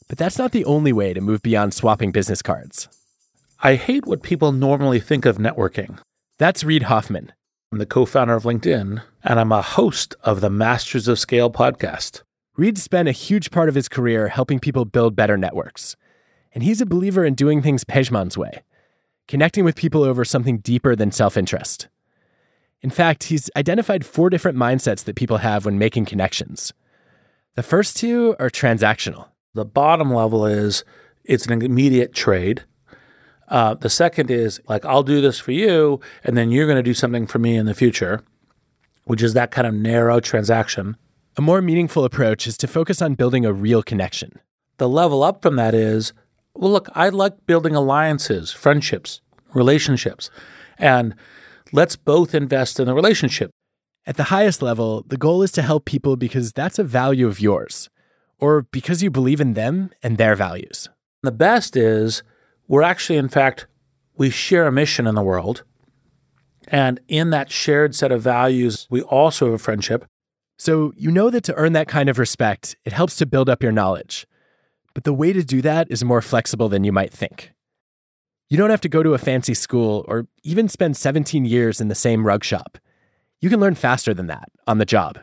But 0.07 0.17
that's 0.17 0.37
not 0.37 0.51
the 0.51 0.65
only 0.65 0.91
way 0.91 1.13
to 1.13 1.21
move 1.21 1.41
beyond 1.41 1.73
swapping 1.73 2.11
business 2.11 2.41
cards. 2.41 2.87
I 3.61 3.75
hate 3.75 4.05
what 4.05 4.23
people 4.23 4.51
normally 4.51 4.99
think 4.99 5.25
of 5.25 5.37
networking. 5.37 5.99
That's 6.37 6.63
Reid 6.63 6.83
Hoffman. 6.83 7.33
I'm 7.71 7.77
the 7.77 7.85
co 7.85 8.05
founder 8.05 8.33
of 8.33 8.43
LinkedIn, 8.43 9.01
and 9.23 9.39
I'm 9.39 9.51
a 9.51 9.61
host 9.61 10.15
of 10.23 10.41
the 10.41 10.49
Masters 10.49 11.07
of 11.07 11.19
Scale 11.19 11.51
podcast. 11.51 12.23
Reid 12.57 12.77
spent 12.77 13.07
a 13.07 13.13
huge 13.13 13.51
part 13.51 13.69
of 13.69 13.75
his 13.75 13.87
career 13.87 14.29
helping 14.29 14.59
people 14.59 14.85
build 14.85 15.15
better 15.15 15.37
networks. 15.37 15.95
And 16.51 16.63
he's 16.63 16.81
a 16.81 16.85
believer 16.85 17.23
in 17.23 17.35
doing 17.35 17.61
things 17.61 17.83
Pejman's 17.83 18.37
way, 18.37 18.63
connecting 19.27 19.63
with 19.63 19.75
people 19.75 20.03
over 20.03 20.25
something 20.25 20.57
deeper 20.57 20.95
than 20.95 21.11
self 21.11 21.37
interest. 21.37 21.87
In 22.81 22.89
fact, 22.89 23.25
he's 23.25 23.49
identified 23.55 24.05
four 24.05 24.29
different 24.29 24.57
mindsets 24.57 25.03
that 25.03 25.15
people 25.15 25.37
have 25.37 25.65
when 25.65 25.77
making 25.77 26.05
connections. 26.05 26.73
The 27.55 27.63
first 27.63 27.97
two 27.97 28.35
are 28.39 28.49
transactional. 28.49 29.27
The 29.53 29.65
bottom 29.65 30.13
level 30.13 30.45
is 30.45 30.83
it's 31.23 31.45
an 31.47 31.61
immediate 31.61 32.13
trade. 32.13 32.63
Uh, 33.47 33.73
the 33.73 33.89
second 33.89 34.29
is 34.31 34.59
like, 34.67 34.85
I'll 34.85 35.03
do 35.03 35.21
this 35.21 35.39
for 35.39 35.51
you, 35.51 35.99
and 36.23 36.37
then 36.37 36.51
you're 36.51 36.67
going 36.67 36.77
to 36.77 36.83
do 36.83 36.93
something 36.93 37.25
for 37.27 37.39
me 37.39 37.55
in 37.57 37.65
the 37.65 37.73
future. 37.73 38.21
which 39.05 39.23
is 39.23 39.33
that 39.33 39.49
kind 39.49 39.65
of 39.65 39.73
narrow 39.73 40.19
transaction. 40.19 40.95
A 41.35 41.41
more 41.41 41.61
meaningful 41.63 42.05
approach 42.05 42.45
is 42.45 42.55
to 42.57 42.67
focus 42.67 43.01
on 43.01 43.15
building 43.15 43.43
a 43.43 43.51
real 43.51 43.81
connection. 43.81 44.39
The 44.77 44.87
level 44.87 45.23
up 45.23 45.41
from 45.41 45.55
that 45.55 45.73
is 45.73 46.13
well, 46.53 46.71
look, 46.71 46.89
I 46.93 47.09
like 47.09 47.45
building 47.47 47.75
alliances, 47.75 48.51
friendships, 48.51 49.21
relationships, 49.53 50.29
and 50.77 51.15
let's 51.71 51.95
both 51.95 52.35
invest 52.35 52.79
in 52.79 52.85
the 52.85 52.93
relationship. 52.93 53.49
At 54.05 54.17
the 54.17 54.25
highest 54.25 54.61
level, 54.61 55.03
the 55.07 55.17
goal 55.17 55.43
is 55.43 55.51
to 55.53 55.61
help 55.61 55.85
people 55.85 56.15
because 56.15 56.51
that's 56.51 56.79
a 56.79 56.83
value 56.83 57.27
of 57.27 57.39
yours, 57.39 57.89
or 58.39 58.63
because 58.63 59.03
you 59.03 59.11
believe 59.11 59.41
in 59.41 59.53
them 59.53 59.91
and 60.01 60.17
their 60.17 60.35
values. 60.35 60.89
The 61.21 61.31
best 61.31 61.75
is 61.75 62.23
we're 62.67 62.81
actually, 62.81 63.17
in 63.17 63.29
fact, 63.29 63.67
we 64.17 64.29
share 64.29 64.67
a 64.67 64.71
mission 64.71 65.07
in 65.07 65.15
the 65.15 65.23
world. 65.23 65.63
And 66.67 66.99
in 67.07 67.31
that 67.31 67.51
shared 67.51 67.95
set 67.95 68.11
of 68.11 68.21
values, 68.21 68.87
we 68.89 69.01
also 69.01 69.45
have 69.45 69.55
a 69.55 69.57
friendship. 69.57 70.05
So 70.57 70.93
you 70.95 71.09
know 71.09 71.29
that 71.29 71.43
to 71.45 71.55
earn 71.55 71.73
that 71.73 71.87
kind 71.87 72.09
of 72.09 72.19
respect, 72.19 72.75
it 72.85 72.93
helps 72.93 73.15
to 73.17 73.25
build 73.25 73.49
up 73.49 73.63
your 73.63 73.71
knowledge. 73.71 74.27
But 74.93 75.03
the 75.03 75.13
way 75.13 75.33
to 75.33 75.43
do 75.43 75.61
that 75.61 75.89
is 75.89 76.03
more 76.03 76.21
flexible 76.21 76.69
than 76.69 76.83
you 76.83 76.91
might 76.91 77.13
think. 77.13 77.53
You 78.49 78.57
don't 78.57 78.69
have 78.69 78.81
to 78.81 78.89
go 78.89 79.03
to 79.03 79.13
a 79.13 79.19
fancy 79.19 79.53
school 79.53 80.03
or 80.07 80.27
even 80.43 80.67
spend 80.67 80.97
17 80.97 81.45
years 81.45 81.79
in 81.79 81.87
the 81.87 81.95
same 81.95 82.25
rug 82.25 82.43
shop. 82.43 82.77
You 83.41 83.49
can 83.49 83.59
learn 83.59 83.75
faster 83.75 84.13
than 84.13 84.27
that 84.27 84.49
on 84.67 84.79
the 84.79 84.85
job. 84.85 85.19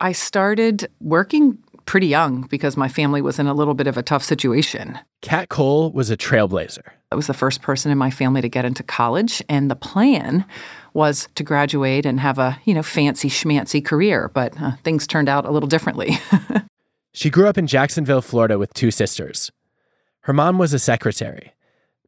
I 0.00 0.12
started 0.12 0.88
working 1.00 1.58
pretty 1.86 2.08
young 2.08 2.42
because 2.42 2.76
my 2.76 2.88
family 2.88 3.22
was 3.22 3.38
in 3.38 3.46
a 3.46 3.54
little 3.54 3.74
bit 3.74 3.86
of 3.86 3.96
a 3.96 4.02
tough 4.02 4.24
situation. 4.24 4.98
Kat 5.20 5.48
Cole 5.48 5.92
was 5.92 6.10
a 6.10 6.16
trailblazer. 6.16 6.82
I 7.10 7.14
was 7.14 7.26
the 7.26 7.34
first 7.34 7.62
person 7.62 7.92
in 7.92 7.98
my 7.98 8.10
family 8.10 8.40
to 8.40 8.48
get 8.48 8.64
into 8.64 8.82
college, 8.82 9.42
and 9.48 9.70
the 9.70 9.76
plan 9.76 10.44
was 10.92 11.28
to 11.36 11.44
graduate 11.44 12.04
and 12.04 12.18
have 12.18 12.38
a, 12.38 12.58
you 12.64 12.74
know, 12.74 12.82
fancy 12.82 13.28
schmancy 13.28 13.84
career, 13.84 14.30
but 14.34 14.60
uh, 14.60 14.72
things 14.82 15.06
turned 15.06 15.28
out 15.28 15.44
a 15.44 15.50
little 15.50 15.68
differently. 15.68 16.18
she 17.12 17.30
grew 17.30 17.46
up 17.46 17.58
in 17.58 17.66
Jacksonville, 17.66 18.22
Florida 18.22 18.58
with 18.58 18.74
two 18.74 18.90
sisters. 18.90 19.52
Her 20.22 20.32
mom 20.32 20.58
was 20.58 20.72
a 20.72 20.78
secretary. 20.78 21.52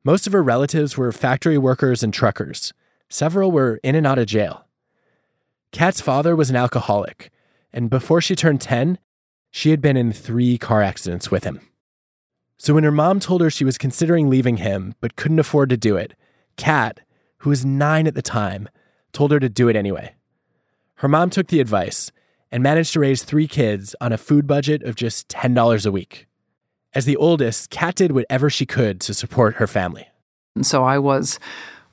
Most 0.05 0.27
of 0.27 0.33
her 0.33 0.43
relatives 0.43 0.97
were 0.97 1.13
factory 1.13 1.59
workers 1.59 2.03
and 2.03 2.13
truckers. 2.13 2.73
Several 3.09 3.51
were 3.51 3.81
in 3.83 3.95
and 3.95 4.07
out 4.07 4.19
of 4.19 4.27
jail. 4.27 4.64
Kat's 5.75 6.01
father 6.01 6.37
was 6.37 6.51
an 6.51 6.57
alcoholic, 6.57 7.33
and 7.73 7.91
before 7.91 8.21
she 8.21 8.37
turned 8.37 8.61
10, 8.61 8.97
she 9.51 9.71
had 9.71 9.81
been 9.81 9.97
in 9.97 10.13
three 10.13 10.57
car 10.57 10.83
accidents 10.83 11.33
with 11.33 11.43
him. 11.43 11.69
So 12.57 12.75
when 12.75 12.85
her 12.85 12.93
mom 12.93 13.19
told 13.19 13.41
her 13.41 13.51
she 13.51 13.65
was 13.65 13.77
considering 13.77 14.31
leaving 14.31 14.59
him 14.59 14.95
but 15.01 15.17
couldn't 15.17 15.41
afford 15.41 15.71
to 15.71 15.77
do 15.77 15.97
it, 15.97 16.15
Kat, 16.57 17.01
who 17.39 17.51
was 17.51 17.65
nine 17.65 18.07
at 18.07 18.15
the 18.15 18.23
time, 18.23 18.69
told 19.13 19.33
her 19.33 19.41
to 19.41 19.49
do 19.49 19.69
it 19.69 19.75
anyway. 19.75 20.15
Her 20.99 21.09
mom 21.09 21.29
took 21.29 21.49
the 21.49 21.59
advice 21.59 22.13
and 22.53 22.63
managed 22.63 22.93
to 22.93 23.01
raise 23.01 23.25
three 23.25 23.49
kids 23.49 23.97
on 24.01 24.13
a 24.13 24.17
food 24.17 24.47
budget 24.47 24.85
of 24.85 24.95
just 24.95 25.27
$10 25.29 25.85
a 25.85 25.91
week. 25.91 26.29
As 26.93 27.05
the 27.05 27.17
oldest, 27.17 27.71
Kat 27.71 27.97
did 27.97 28.13
whatever 28.13 28.49
she 28.49 28.65
could 28.65 29.01
to 29.01 29.13
support 29.13 29.57
her 29.57 29.67
family. 29.67 30.07
And 30.55 30.65
so 30.65 30.85
I 30.85 31.01
was 31.01 31.41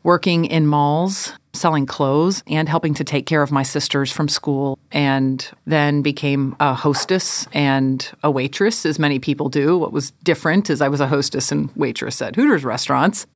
working 0.03 0.45
in 0.45 0.67
malls, 0.67 1.33
selling 1.53 1.85
clothes, 1.85 2.43
and 2.47 2.67
helping 2.67 2.93
to 2.95 3.03
take 3.03 3.25
care 3.25 3.41
of 3.41 3.51
my 3.51 3.63
sisters 3.63 4.11
from 4.11 4.27
school, 4.27 4.79
and 4.91 5.49
then 5.65 6.01
became 6.01 6.55
a 6.59 6.73
hostess 6.73 7.47
and 7.53 8.11
a 8.23 8.31
waitress, 8.31 8.85
as 8.85 8.97
many 8.97 9.19
people 9.19 9.49
do. 9.49 9.77
What 9.77 9.91
was 9.91 10.11
different 10.23 10.69
is 10.69 10.81
I 10.81 10.87
was 10.87 11.01
a 11.01 11.07
hostess 11.07 11.51
and 11.51 11.69
waitress 11.75 12.21
at 12.21 12.35
Hooters 12.35 12.63
restaurants. 12.63 13.27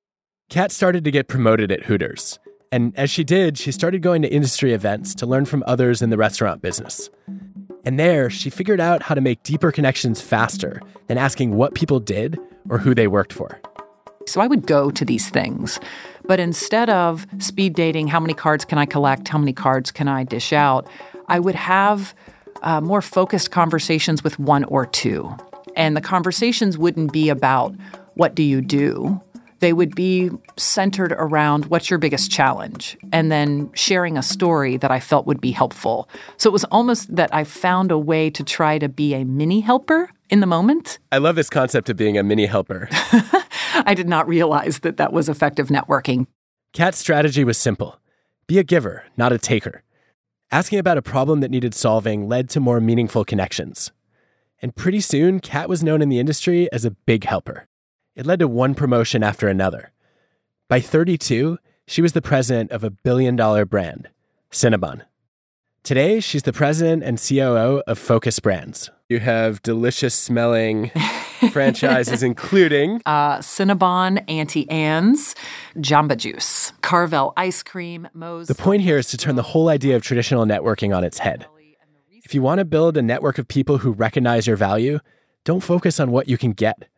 Kat 0.49 0.71
started 0.71 1.03
to 1.03 1.11
get 1.11 1.27
promoted 1.27 1.71
at 1.71 1.83
Hooters. 1.83 2.39
And 2.71 2.93
as 2.97 3.09
she 3.09 3.23
did, 3.23 3.57
she 3.57 3.71
started 3.71 4.01
going 4.01 4.21
to 4.21 4.27
industry 4.27 4.73
events 4.73 5.15
to 5.15 5.25
learn 5.25 5.45
from 5.45 5.63
others 5.65 6.01
in 6.01 6.09
the 6.09 6.17
restaurant 6.17 6.61
business. 6.61 7.09
And 7.85 7.99
there, 7.99 8.29
she 8.29 8.49
figured 8.49 8.79
out 8.79 9.03
how 9.03 9.15
to 9.15 9.21
make 9.21 9.43
deeper 9.43 9.71
connections 9.71 10.19
faster 10.19 10.81
than 11.07 11.17
asking 11.17 11.55
what 11.55 11.75
people 11.75 11.99
did 11.99 12.39
or 12.69 12.79
who 12.79 12.95
they 12.95 13.07
worked 13.07 13.31
for. 13.31 13.61
So 14.27 14.41
I 14.41 14.47
would 14.47 14.65
go 14.65 14.89
to 14.89 15.05
these 15.05 15.29
things. 15.29 15.79
But 16.27 16.39
instead 16.39 16.89
of 16.89 17.25
speed 17.39 17.75
dating, 17.75 18.07
how 18.07 18.19
many 18.19 18.33
cards 18.33 18.65
can 18.65 18.77
I 18.77 18.85
collect? 18.85 19.27
How 19.27 19.37
many 19.37 19.53
cards 19.53 19.91
can 19.91 20.07
I 20.07 20.23
dish 20.23 20.53
out? 20.53 20.87
I 21.27 21.39
would 21.39 21.55
have 21.55 22.15
uh, 22.61 22.81
more 22.81 23.01
focused 23.01 23.51
conversations 23.51 24.23
with 24.23 24.39
one 24.39 24.63
or 24.65 24.85
two. 24.85 25.35
And 25.75 25.95
the 25.95 26.01
conversations 26.01 26.77
wouldn't 26.77 27.11
be 27.11 27.29
about 27.29 27.75
what 28.15 28.33
do 28.33 28.43
you 28.43 28.61
do? 28.61 29.21
They 29.59 29.73
would 29.73 29.95
be 29.95 30.31
centered 30.57 31.11
around 31.13 31.65
what's 31.67 31.89
your 31.89 31.99
biggest 31.99 32.29
challenge 32.31 32.97
and 33.11 33.31
then 33.31 33.71
sharing 33.73 34.17
a 34.17 34.23
story 34.23 34.77
that 34.77 34.91
I 34.91 34.99
felt 34.99 35.25
would 35.25 35.41
be 35.41 35.51
helpful. 35.51 36.09
So 36.37 36.49
it 36.49 36.53
was 36.53 36.65
almost 36.65 37.15
that 37.15 37.33
I 37.33 37.45
found 37.45 37.91
a 37.91 37.97
way 37.97 38.29
to 38.31 38.43
try 38.43 38.77
to 38.77 38.89
be 38.89 39.13
a 39.13 39.23
mini 39.23 39.61
helper 39.61 40.09
in 40.29 40.39
the 40.39 40.47
moment. 40.47 40.99
I 41.11 41.17
love 41.17 41.35
this 41.35 41.49
concept 41.49 41.89
of 41.89 41.97
being 41.97 42.17
a 42.17 42.23
mini 42.23 42.45
helper. 42.45 42.87
I 42.91 43.93
did 43.95 44.07
not 44.07 44.27
realize 44.27 44.79
that 44.79 44.97
that 44.97 45.13
was 45.13 45.29
effective 45.29 45.67
networking. 45.67 46.27
Kat's 46.73 46.97
strategy 46.97 47.43
was 47.43 47.57
simple 47.57 47.99
be 48.47 48.59
a 48.59 48.63
giver, 48.63 49.05
not 49.17 49.33
a 49.33 49.39
taker. 49.39 49.83
Asking 50.51 50.77
about 50.77 50.97
a 50.97 51.01
problem 51.01 51.39
that 51.39 51.49
needed 51.49 51.73
solving 51.73 52.27
led 52.27 52.49
to 52.49 52.59
more 52.59 52.79
meaningful 52.79 53.25
connections. 53.25 53.91
And 54.61 54.75
pretty 54.75 55.01
soon, 55.01 55.39
Kat 55.39 55.67
was 55.67 55.83
known 55.83 56.01
in 56.01 56.09
the 56.09 56.19
industry 56.19 56.71
as 56.71 56.85
a 56.85 56.91
big 56.91 57.23
helper. 57.23 57.67
It 58.15 58.25
led 58.25 58.39
to 58.39 58.47
one 58.47 58.75
promotion 58.75 59.23
after 59.23 59.47
another. 59.47 59.91
By 60.69 60.79
32, 60.79 61.57
she 61.87 62.01
was 62.01 62.13
the 62.13 62.21
president 62.21 62.71
of 62.71 62.83
a 62.83 62.89
billion 62.89 63.35
dollar 63.35 63.65
brand, 63.65 64.09
Cinnabon. 64.51 65.01
Today, 65.83 66.19
she's 66.19 66.43
the 66.43 66.53
president 66.53 67.03
and 67.03 67.21
COO 67.21 67.83
of 67.85 67.99
Focus 67.99 68.39
Brands. 68.39 68.89
You 69.07 69.19
have 69.19 69.61
delicious 69.61 70.15
smelling 70.15 70.89
franchises, 71.51 72.23
including 72.23 73.03
uh, 73.05 73.37
Cinnabon, 73.37 74.23
Auntie 74.27 74.67
Anne's, 74.67 75.35
Jamba 75.75 76.17
Juice, 76.17 76.73
Carvel 76.81 77.31
Ice 77.37 77.61
Cream, 77.61 78.07
Moe's. 78.15 78.47
The 78.47 78.55
point 78.55 78.81
here 78.81 78.97
is 78.97 79.07
to 79.09 79.17
turn 79.17 79.35
the 79.35 79.43
whole 79.43 79.69
idea 79.69 79.95
of 79.95 80.01
traditional 80.01 80.43
networking 80.45 80.95
on 80.95 81.03
its 81.03 81.19
head. 81.19 81.45
If 82.11 82.33
you 82.33 82.41
want 82.41 82.57
to 82.57 82.65
build 82.65 82.97
a 82.97 83.03
network 83.03 83.37
of 83.37 83.47
people 83.47 83.77
who 83.77 83.91
recognize 83.91 84.47
your 84.47 84.55
value, 84.55 84.99
don't 85.43 85.61
focus 85.61 85.99
on 85.99 86.09
what 86.09 86.27
you 86.27 86.39
can 86.39 86.53
get. 86.53 86.89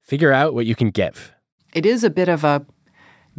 Figure 0.00 0.32
out 0.32 0.54
what 0.54 0.66
you 0.66 0.74
can 0.74 0.90
give. 0.90 1.32
It 1.74 1.86
is 1.86 2.02
a 2.02 2.10
bit 2.10 2.28
of 2.28 2.42
a 2.42 2.66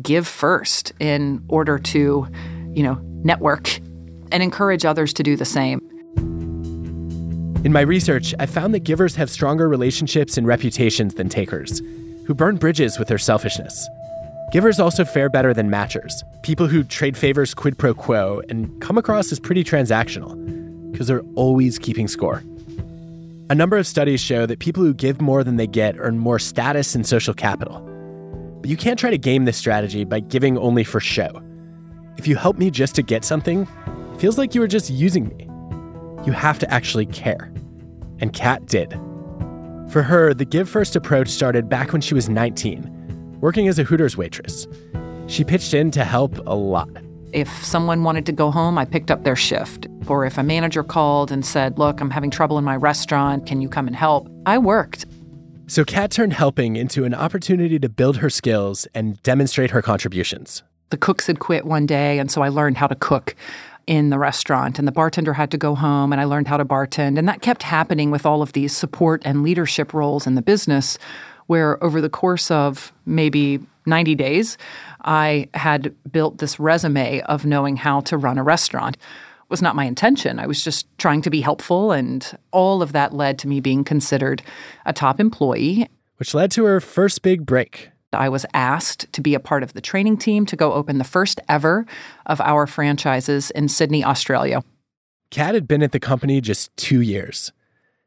give 0.01 0.29
first 0.29 0.93
in 0.97 1.43
order 1.49 1.77
to, 1.77 2.25
you 2.73 2.83
know, 2.83 3.01
network 3.03 3.79
and 4.31 4.41
encourage 4.41 4.85
others 4.85 5.11
to 5.15 5.23
do 5.23 5.35
the 5.35 5.43
same. 5.43 5.81
In 7.63 7.71
my 7.71 7.79
research, 7.79 8.35
I 8.39 8.45
found 8.45 8.73
that 8.73 8.83
givers 8.83 9.15
have 9.15 9.29
stronger 9.29 9.69
relationships 9.69 10.37
and 10.37 10.45
reputations 10.45 11.13
than 11.13 11.29
takers, 11.29 11.79
who 12.25 12.33
burn 12.33 12.57
bridges 12.57 12.99
with 12.99 13.07
their 13.07 13.17
selfishness. 13.17 13.87
Givers 14.51 14.81
also 14.81 15.05
fare 15.05 15.29
better 15.29 15.53
than 15.53 15.69
matchers, 15.69 16.11
people 16.43 16.67
who 16.67 16.83
trade 16.83 17.15
favors 17.15 17.53
quid 17.53 17.77
pro 17.77 17.93
quo 17.93 18.41
and 18.49 18.81
come 18.81 18.97
across 18.97 19.31
as 19.31 19.39
pretty 19.39 19.63
transactional, 19.63 20.91
because 20.91 21.07
they're 21.07 21.23
always 21.35 21.79
keeping 21.79 22.09
score. 22.09 22.43
A 23.49 23.55
number 23.55 23.77
of 23.77 23.87
studies 23.87 24.19
show 24.19 24.45
that 24.45 24.59
people 24.59 24.83
who 24.83 24.93
give 24.93 25.21
more 25.21 25.41
than 25.41 25.55
they 25.55 25.67
get 25.67 25.95
earn 25.99 26.19
more 26.19 26.39
status 26.39 26.95
and 26.95 27.07
social 27.07 27.33
capital. 27.33 27.79
But 28.59 28.69
you 28.69 28.75
can't 28.75 28.99
try 28.99 29.09
to 29.09 29.17
game 29.17 29.45
this 29.45 29.57
strategy 29.57 30.03
by 30.03 30.19
giving 30.19 30.57
only 30.57 30.83
for 30.83 30.99
show. 30.99 31.41
If 32.17 32.27
you 32.27 32.35
help 32.35 32.57
me 32.57 32.69
just 32.69 32.93
to 32.95 33.03
get 33.03 33.23
something, 33.23 33.67
it 34.13 34.19
feels 34.19 34.37
like 34.37 34.53
you 34.53 34.61
are 34.63 34.67
just 34.67 34.89
using 34.89 35.29
me. 35.29 35.47
You 36.25 36.33
have 36.33 36.59
to 36.59 36.69
actually 36.71 37.05
care. 37.05 37.52
And 38.23 38.31
Kat 38.31 38.65
did. 38.67 38.93
For 39.89 40.01
her, 40.01 40.33
the 40.33 40.45
Give 40.45 40.69
First 40.69 40.95
approach 40.95 41.27
started 41.27 41.67
back 41.67 41.91
when 41.91 41.99
she 41.99 42.13
was 42.13 42.29
19, 42.29 43.37
working 43.41 43.67
as 43.67 43.77
a 43.77 43.83
Hooters 43.83 44.15
waitress. 44.15 44.65
She 45.27 45.43
pitched 45.43 45.73
in 45.73 45.91
to 45.91 46.05
help 46.05 46.37
a 46.47 46.55
lot. 46.55 46.87
If 47.33 47.49
someone 47.65 48.05
wanted 48.05 48.25
to 48.27 48.31
go 48.31 48.49
home, 48.49 48.77
I 48.77 48.85
picked 48.85 49.11
up 49.11 49.25
their 49.25 49.35
shift. 49.35 49.87
Or 50.07 50.25
if 50.25 50.37
a 50.37 50.43
manager 50.43 50.85
called 50.85 51.33
and 51.33 51.45
said, 51.45 51.77
Look, 51.77 51.99
I'm 51.99 52.11
having 52.11 52.31
trouble 52.31 52.57
in 52.57 52.63
my 52.63 52.77
restaurant, 52.77 53.45
can 53.45 53.59
you 53.59 53.67
come 53.67 53.87
and 53.87 53.95
help? 53.95 54.29
I 54.45 54.57
worked. 54.57 55.05
So 55.67 55.83
Kat 55.83 56.09
turned 56.09 56.31
helping 56.31 56.77
into 56.77 57.03
an 57.03 57.13
opportunity 57.13 57.77
to 57.77 57.89
build 57.89 58.17
her 58.19 58.29
skills 58.29 58.87
and 58.95 59.21
demonstrate 59.23 59.71
her 59.71 59.81
contributions. 59.81 60.63
The 60.91 60.97
cooks 60.97 61.27
had 61.27 61.39
quit 61.39 61.65
one 61.65 61.85
day, 61.87 62.19
and 62.19 62.31
so 62.31 62.41
I 62.41 62.47
learned 62.47 62.77
how 62.77 62.87
to 62.87 62.95
cook 62.95 63.35
in 63.87 64.09
the 64.09 64.19
restaurant 64.19 64.79
and 64.79 64.87
the 64.87 64.91
bartender 64.91 65.33
had 65.33 65.51
to 65.51 65.57
go 65.57 65.75
home 65.75 66.11
and 66.11 66.21
I 66.21 66.25
learned 66.25 66.47
how 66.47 66.57
to 66.57 66.65
bartend 66.65 67.17
and 67.17 67.27
that 67.27 67.41
kept 67.41 67.63
happening 67.63 68.11
with 68.11 68.25
all 68.25 68.41
of 68.41 68.53
these 68.53 68.75
support 68.75 69.21
and 69.25 69.43
leadership 69.43 69.93
roles 69.93 70.25
in 70.25 70.35
the 70.35 70.41
business 70.41 70.97
where 71.47 71.83
over 71.83 71.99
the 71.99 72.09
course 72.09 72.49
of 72.49 72.93
maybe 73.05 73.59
90 73.85 74.15
days 74.15 74.57
I 75.01 75.49
had 75.53 75.93
built 76.11 76.37
this 76.37 76.59
resume 76.59 77.21
of 77.21 77.45
knowing 77.45 77.75
how 77.75 77.99
to 78.01 78.17
run 78.17 78.37
a 78.37 78.43
restaurant. 78.43 78.95
It 78.95 79.49
was 79.49 79.61
not 79.61 79.75
my 79.75 79.83
intention. 79.83 80.39
I 80.39 80.47
was 80.47 80.63
just 80.63 80.87
trying 80.97 81.21
to 81.23 81.29
be 81.29 81.41
helpful 81.41 81.91
and 81.91 82.37
all 82.51 82.81
of 82.81 82.93
that 82.93 83.13
led 83.13 83.37
to 83.39 83.49
me 83.49 83.59
being 83.59 83.83
considered 83.83 84.41
a 84.85 84.93
top 84.93 85.19
employee 85.19 85.89
which 86.17 86.33
led 86.33 86.51
to 86.51 86.63
her 86.63 86.79
first 86.79 87.21
big 87.21 87.45
break. 87.45 87.89
I 88.13 88.29
was 88.29 88.45
asked 88.53 89.11
to 89.13 89.21
be 89.21 89.33
a 89.33 89.39
part 89.39 89.63
of 89.63 89.73
the 89.73 89.81
training 89.81 90.17
team 90.17 90.45
to 90.47 90.55
go 90.55 90.73
open 90.73 90.97
the 90.97 91.03
first 91.03 91.39
ever 91.49 91.85
of 92.25 92.41
our 92.41 92.67
franchises 92.67 93.51
in 93.51 93.67
Sydney, 93.67 94.03
Australia. 94.03 94.63
Kat 95.29 95.55
had 95.55 95.67
been 95.67 95.81
at 95.81 95.91
the 95.91 95.99
company 95.99 96.41
just 96.41 96.75
two 96.77 97.01
years. 97.01 97.51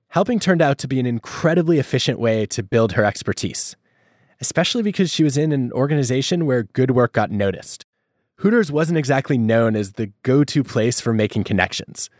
Helping 0.08 0.38
turned 0.38 0.62
out 0.62 0.78
to 0.78 0.88
be 0.88 1.00
an 1.00 1.06
incredibly 1.06 1.78
efficient 1.78 2.18
way 2.18 2.46
to 2.46 2.62
build 2.62 2.92
her 2.92 3.04
expertise, 3.04 3.74
especially 4.40 4.82
because 4.82 5.10
she 5.10 5.24
was 5.24 5.36
in 5.36 5.52
an 5.52 5.72
organization 5.72 6.46
where 6.46 6.62
good 6.62 6.92
work 6.92 7.12
got 7.12 7.30
noticed. 7.30 7.84
Hooters 8.36 8.70
wasn't 8.70 8.98
exactly 8.98 9.38
known 9.38 9.74
as 9.74 9.92
the 9.92 10.12
go 10.22 10.44
to 10.44 10.62
place 10.62 11.00
for 11.00 11.12
making 11.12 11.44
connections, 11.44 12.10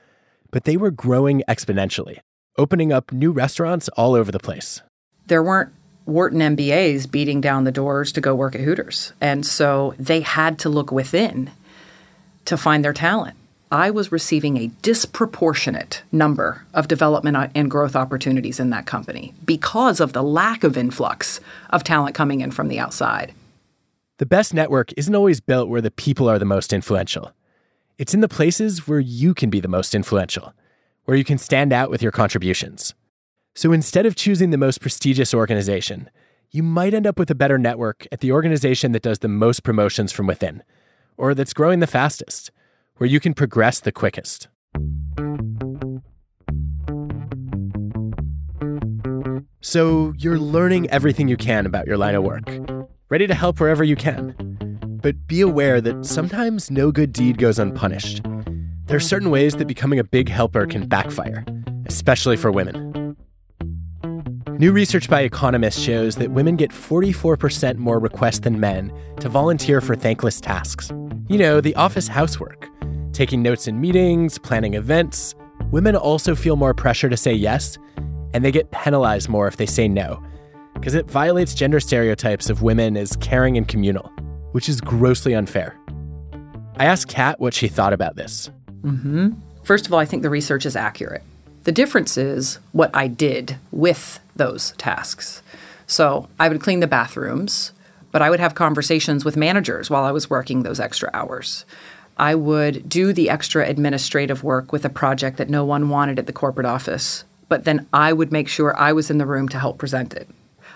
but 0.50 0.64
they 0.64 0.76
were 0.76 0.90
growing 0.90 1.42
exponentially, 1.48 2.18
opening 2.58 2.92
up 2.92 3.12
new 3.12 3.32
restaurants 3.32 3.88
all 3.90 4.14
over 4.14 4.32
the 4.32 4.38
place. 4.38 4.82
There 5.26 5.42
weren't 5.42 5.72
Wharton 6.06 6.38
MBAs 6.40 7.10
beating 7.10 7.40
down 7.40 7.64
the 7.64 7.72
doors 7.72 8.12
to 8.12 8.20
go 8.20 8.34
work 8.34 8.54
at 8.54 8.62
Hooters. 8.62 9.12
And 9.20 9.44
so 9.44 9.94
they 9.98 10.20
had 10.20 10.58
to 10.60 10.68
look 10.68 10.90
within 10.90 11.50
to 12.46 12.56
find 12.56 12.84
their 12.84 12.92
talent. 12.92 13.36
I 13.70 13.90
was 13.90 14.12
receiving 14.12 14.56
a 14.56 14.70
disproportionate 14.82 16.02
number 16.12 16.64
of 16.72 16.86
development 16.86 17.50
and 17.54 17.68
growth 17.68 17.96
opportunities 17.96 18.60
in 18.60 18.70
that 18.70 18.86
company 18.86 19.34
because 19.44 19.98
of 19.98 20.12
the 20.12 20.22
lack 20.22 20.62
of 20.62 20.76
influx 20.76 21.40
of 21.70 21.82
talent 21.82 22.14
coming 22.14 22.40
in 22.40 22.52
from 22.52 22.68
the 22.68 22.78
outside. 22.78 23.34
The 24.18 24.26
best 24.26 24.54
network 24.54 24.92
isn't 24.96 25.14
always 25.14 25.40
built 25.40 25.68
where 25.68 25.80
the 25.80 25.90
people 25.90 26.30
are 26.30 26.38
the 26.38 26.44
most 26.44 26.72
influential. 26.72 27.32
It's 27.98 28.14
in 28.14 28.20
the 28.20 28.28
places 28.28 28.86
where 28.86 29.00
you 29.00 29.34
can 29.34 29.50
be 29.50 29.58
the 29.58 29.68
most 29.68 29.94
influential, 29.94 30.54
where 31.04 31.16
you 31.16 31.24
can 31.24 31.36
stand 31.36 31.72
out 31.72 31.90
with 31.90 32.02
your 32.02 32.12
contributions. 32.12 32.94
So 33.56 33.72
instead 33.72 34.04
of 34.04 34.16
choosing 34.16 34.50
the 34.50 34.58
most 34.58 34.82
prestigious 34.82 35.32
organization, 35.32 36.10
you 36.50 36.62
might 36.62 36.92
end 36.92 37.06
up 37.06 37.18
with 37.18 37.30
a 37.30 37.34
better 37.34 37.56
network 37.56 38.06
at 38.12 38.20
the 38.20 38.30
organization 38.30 38.92
that 38.92 39.02
does 39.02 39.20
the 39.20 39.28
most 39.28 39.62
promotions 39.62 40.12
from 40.12 40.26
within, 40.26 40.62
or 41.16 41.34
that's 41.34 41.54
growing 41.54 41.80
the 41.80 41.86
fastest, 41.86 42.50
where 42.98 43.08
you 43.08 43.18
can 43.18 43.32
progress 43.32 43.80
the 43.80 43.92
quickest. 43.92 44.48
So 49.62 50.12
you're 50.18 50.38
learning 50.38 50.90
everything 50.90 51.26
you 51.26 51.38
can 51.38 51.64
about 51.64 51.86
your 51.86 51.96
line 51.96 52.14
of 52.14 52.24
work, 52.24 52.44
ready 53.08 53.26
to 53.26 53.34
help 53.34 53.58
wherever 53.58 53.82
you 53.82 53.96
can. 53.96 54.34
But 55.02 55.26
be 55.26 55.40
aware 55.40 55.80
that 55.80 56.04
sometimes 56.04 56.70
no 56.70 56.92
good 56.92 57.10
deed 57.10 57.38
goes 57.38 57.58
unpunished. 57.58 58.20
There 58.84 58.98
are 58.98 59.00
certain 59.00 59.30
ways 59.30 59.56
that 59.56 59.66
becoming 59.66 59.98
a 59.98 60.04
big 60.04 60.28
helper 60.28 60.66
can 60.66 60.86
backfire, 60.86 61.42
especially 61.86 62.36
for 62.36 62.52
women. 62.52 62.85
New 64.58 64.72
research 64.72 65.10
by 65.10 65.20
economists 65.20 65.78
shows 65.78 66.16
that 66.16 66.30
women 66.30 66.56
get 66.56 66.70
44% 66.70 67.76
more 67.76 67.98
requests 67.98 68.38
than 68.38 68.58
men 68.58 68.90
to 69.20 69.28
volunteer 69.28 69.82
for 69.82 69.94
thankless 69.94 70.40
tasks. 70.40 70.90
You 71.28 71.36
know, 71.36 71.60
the 71.60 71.74
office 71.74 72.08
housework, 72.08 72.66
taking 73.12 73.42
notes 73.42 73.68
in 73.68 73.78
meetings, 73.82 74.38
planning 74.38 74.72
events. 74.72 75.34
Women 75.72 75.94
also 75.94 76.34
feel 76.34 76.56
more 76.56 76.72
pressure 76.72 77.10
to 77.10 77.18
say 77.18 77.34
yes, 77.34 77.76
and 78.32 78.42
they 78.42 78.50
get 78.50 78.70
penalized 78.70 79.28
more 79.28 79.46
if 79.46 79.58
they 79.58 79.66
say 79.66 79.88
no, 79.88 80.22
because 80.72 80.94
it 80.94 81.04
violates 81.04 81.52
gender 81.52 81.78
stereotypes 81.78 82.48
of 82.48 82.62
women 82.62 82.96
as 82.96 83.14
caring 83.16 83.58
and 83.58 83.68
communal, 83.68 84.10
which 84.52 84.70
is 84.70 84.80
grossly 84.80 85.34
unfair. 85.34 85.78
I 86.78 86.86
asked 86.86 87.08
Kat 87.08 87.38
what 87.40 87.52
she 87.52 87.68
thought 87.68 87.92
about 87.92 88.16
this. 88.16 88.50
Mm-hmm. 88.80 89.32
First 89.64 89.86
of 89.86 89.92
all, 89.92 89.98
I 89.98 90.06
think 90.06 90.22
the 90.22 90.30
research 90.30 90.64
is 90.64 90.76
accurate. 90.76 91.24
The 91.64 91.72
difference 91.72 92.16
is 92.16 92.58
what 92.72 92.90
I 92.94 93.06
did 93.06 93.58
with 93.70 94.18
those 94.36 94.72
tasks. 94.72 95.42
So 95.86 96.28
I 96.38 96.48
would 96.48 96.60
clean 96.60 96.80
the 96.80 96.86
bathrooms, 96.86 97.72
but 98.12 98.22
I 98.22 98.30
would 98.30 98.40
have 98.40 98.54
conversations 98.54 99.24
with 99.24 99.36
managers 99.36 99.90
while 99.90 100.04
I 100.04 100.12
was 100.12 100.30
working 100.30 100.62
those 100.62 100.80
extra 100.80 101.10
hours. 101.12 101.64
I 102.16 102.34
would 102.34 102.88
do 102.88 103.12
the 103.12 103.28
extra 103.28 103.68
administrative 103.68 104.42
work 104.42 104.72
with 104.72 104.84
a 104.84 104.90
project 104.90 105.36
that 105.36 105.50
no 105.50 105.64
one 105.64 105.88
wanted 105.88 106.18
at 106.18 106.26
the 106.26 106.32
corporate 106.32 106.66
office, 106.66 107.24
but 107.48 107.64
then 107.64 107.86
I 107.92 108.12
would 108.12 108.32
make 108.32 108.48
sure 108.48 108.76
I 108.76 108.92
was 108.92 109.10
in 109.10 109.18
the 109.18 109.26
room 109.26 109.48
to 109.50 109.58
help 109.58 109.78
present 109.78 110.14
it. 110.14 110.28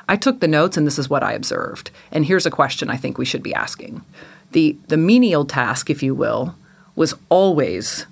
I 0.08 0.16
took 0.16 0.40
the 0.40 0.48
notes 0.48 0.76
and 0.76 0.86
this 0.86 0.98
is 0.98 1.08
what 1.08 1.22
I 1.22 1.32
observed. 1.32 1.90
And 2.12 2.26
here's 2.26 2.46
a 2.46 2.50
question 2.50 2.90
I 2.90 2.96
think 2.96 3.16
we 3.16 3.24
should 3.24 3.42
be 3.42 3.54
asking. 3.54 4.04
The 4.52 4.76
the 4.88 4.96
menial 4.96 5.44
task, 5.44 5.88
if 5.88 6.02
you 6.02 6.14
will, 6.14 6.56
was 6.96 7.14
always 7.28 8.06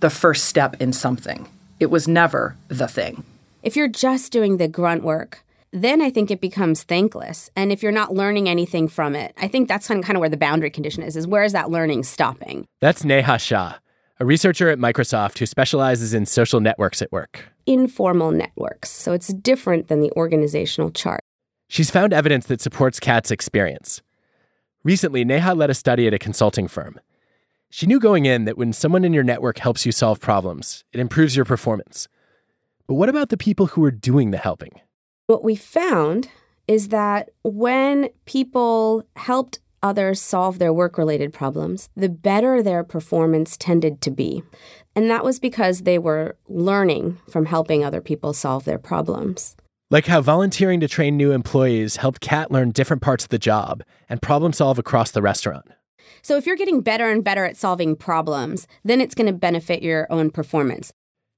the 0.00 0.10
first 0.10 0.44
step 0.44 0.76
in 0.80 0.92
something. 0.92 1.48
It 1.78 1.90
was 1.90 2.08
never 2.08 2.56
the 2.68 2.88
thing. 2.88 3.24
If 3.62 3.76
you're 3.76 3.88
just 3.88 4.32
doing 4.32 4.56
the 4.56 4.68
grunt 4.68 5.02
work, 5.02 5.44
then 5.70 6.00
I 6.00 6.08
think 6.08 6.30
it 6.30 6.40
becomes 6.40 6.82
thankless. 6.82 7.50
And 7.54 7.70
if 7.70 7.82
you're 7.82 7.92
not 7.92 8.14
learning 8.14 8.48
anything 8.48 8.88
from 8.88 9.14
it, 9.14 9.34
I 9.36 9.48
think 9.48 9.68
that's 9.68 9.86
kind 9.86 10.02
of 10.02 10.18
where 10.18 10.30
the 10.30 10.38
boundary 10.38 10.70
condition 10.70 11.02
is, 11.02 11.14
is 11.14 11.26
where 11.26 11.44
is 11.44 11.52
that 11.52 11.70
learning 11.70 12.04
stopping? 12.04 12.66
That's 12.80 13.04
Neha 13.04 13.38
Shah, 13.38 13.74
a 14.18 14.24
researcher 14.24 14.70
at 14.70 14.78
Microsoft 14.78 15.38
who 15.38 15.44
specializes 15.44 16.14
in 16.14 16.24
social 16.24 16.60
networks 16.60 17.02
at 17.02 17.12
work. 17.12 17.50
Informal 17.66 18.32
networks. 18.32 18.90
So 18.90 19.12
it's 19.12 19.28
different 19.28 19.88
than 19.88 20.00
the 20.00 20.10
organizational 20.12 20.90
chart. 20.90 21.20
She's 21.68 21.90
found 21.90 22.14
evidence 22.14 22.46
that 22.46 22.62
supports 22.62 22.98
Kat's 22.98 23.30
experience. 23.30 24.00
Recently, 24.82 25.22
Neha 25.22 25.54
led 25.54 25.68
a 25.68 25.74
study 25.74 26.06
at 26.06 26.14
a 26.14 26.18
consulting 26.18 26.66
firm. 26.66 26.98
She 27.68 27.86
knew 27.86 28.00
going 28.00 28.24
in 28.24 28.46
that 28.46 28.56
when 28.56 28.72
someone 28.72 29.04
in 29.04 29.12
your 29.12 29.22
network 29.22 29.58
helps 29.58 29.84
you 29.84 29.92
solve 29.92 30.18
problems, 30.18 30.82
it 30.94 30.98
improves 30.98 31.36
your 31.36 31.44
performance. 31.44 32.08
But 32.90 32.96
what 32.96 33.08
about 33.08 33.28
the 33.28 33.36
people 33.36 33.66
who 33.66 33.84
are 33.84 33.92
doing 33.92 34.32
the 34.32 34.36
helping? 34.36 34.80
What 35.28 35.44
we 35.44 35.54
found 35.54 36.28
is 36.66 36.88
that 36.88 37.30
when 37.44 38.08
people 38.24 39.04
helped 39.14 39.60
others 39.80 40.20
solve 40.20 40.58
their 40.58 40.72
work 40.72 40.98
related 40.98 41.32
problems, 41.32 41.88
the 41.94 42.08
better 42.08 42.64
their 42.64 42.82
performance 42.82 43.56
tended 43.56 44.00
to 44.00 44.10
be. 44.10 44.42
And 44.96 45.08
that 45.08 45.24
was 45.24 45.38
because 45.38 45.82
they 45.82 46.00
were 46.00 46.36
learning 46.48 47.18
from 47.30 47.46
helping 47.46 47.84
other 47.84 48.00
people 48.00 48.32
solve 48.32 48.64
their 48.64 48.76
problems. 48.76 49.54
Like 49.92 50.06
how 50.06 50.20
volunteering 50.20 50.80
to 50.80 50.88
train 50.88 51.16
new 51.16 51.30
employees 51.30 51.98
helped 51.98 52.20
Kat 52.20 52.50
learn 52.50 52.72
different 52.72 53.02
parts 53.02 53.22
of 53.22 53.30
the 53.30 53.38
job 53.38 53.84
and 54.08 54.20
problem 54.20 54.52
solve 54.52 54.80
across 54.80 55.12
the 55.12 55.22
restaurant. 55.22 55.68
So 56.22 56.36
if 56.36 56.44
you're 56.44 56.56
getting 56.56 56.80
better 56.80 57.08
and 57.08 57.22
better 57.22 57.44
at 57.44 57.56
solving 57.56 57.94
problems, 57.94 58.66
then 58.82 59.00
it's 59.00 59.14
going 59.14 59.28
to 59.28 59.32
benefit 59.32 59.80
your 59.80 60.08
own 60.10 60.32
performance. 60.32 60.92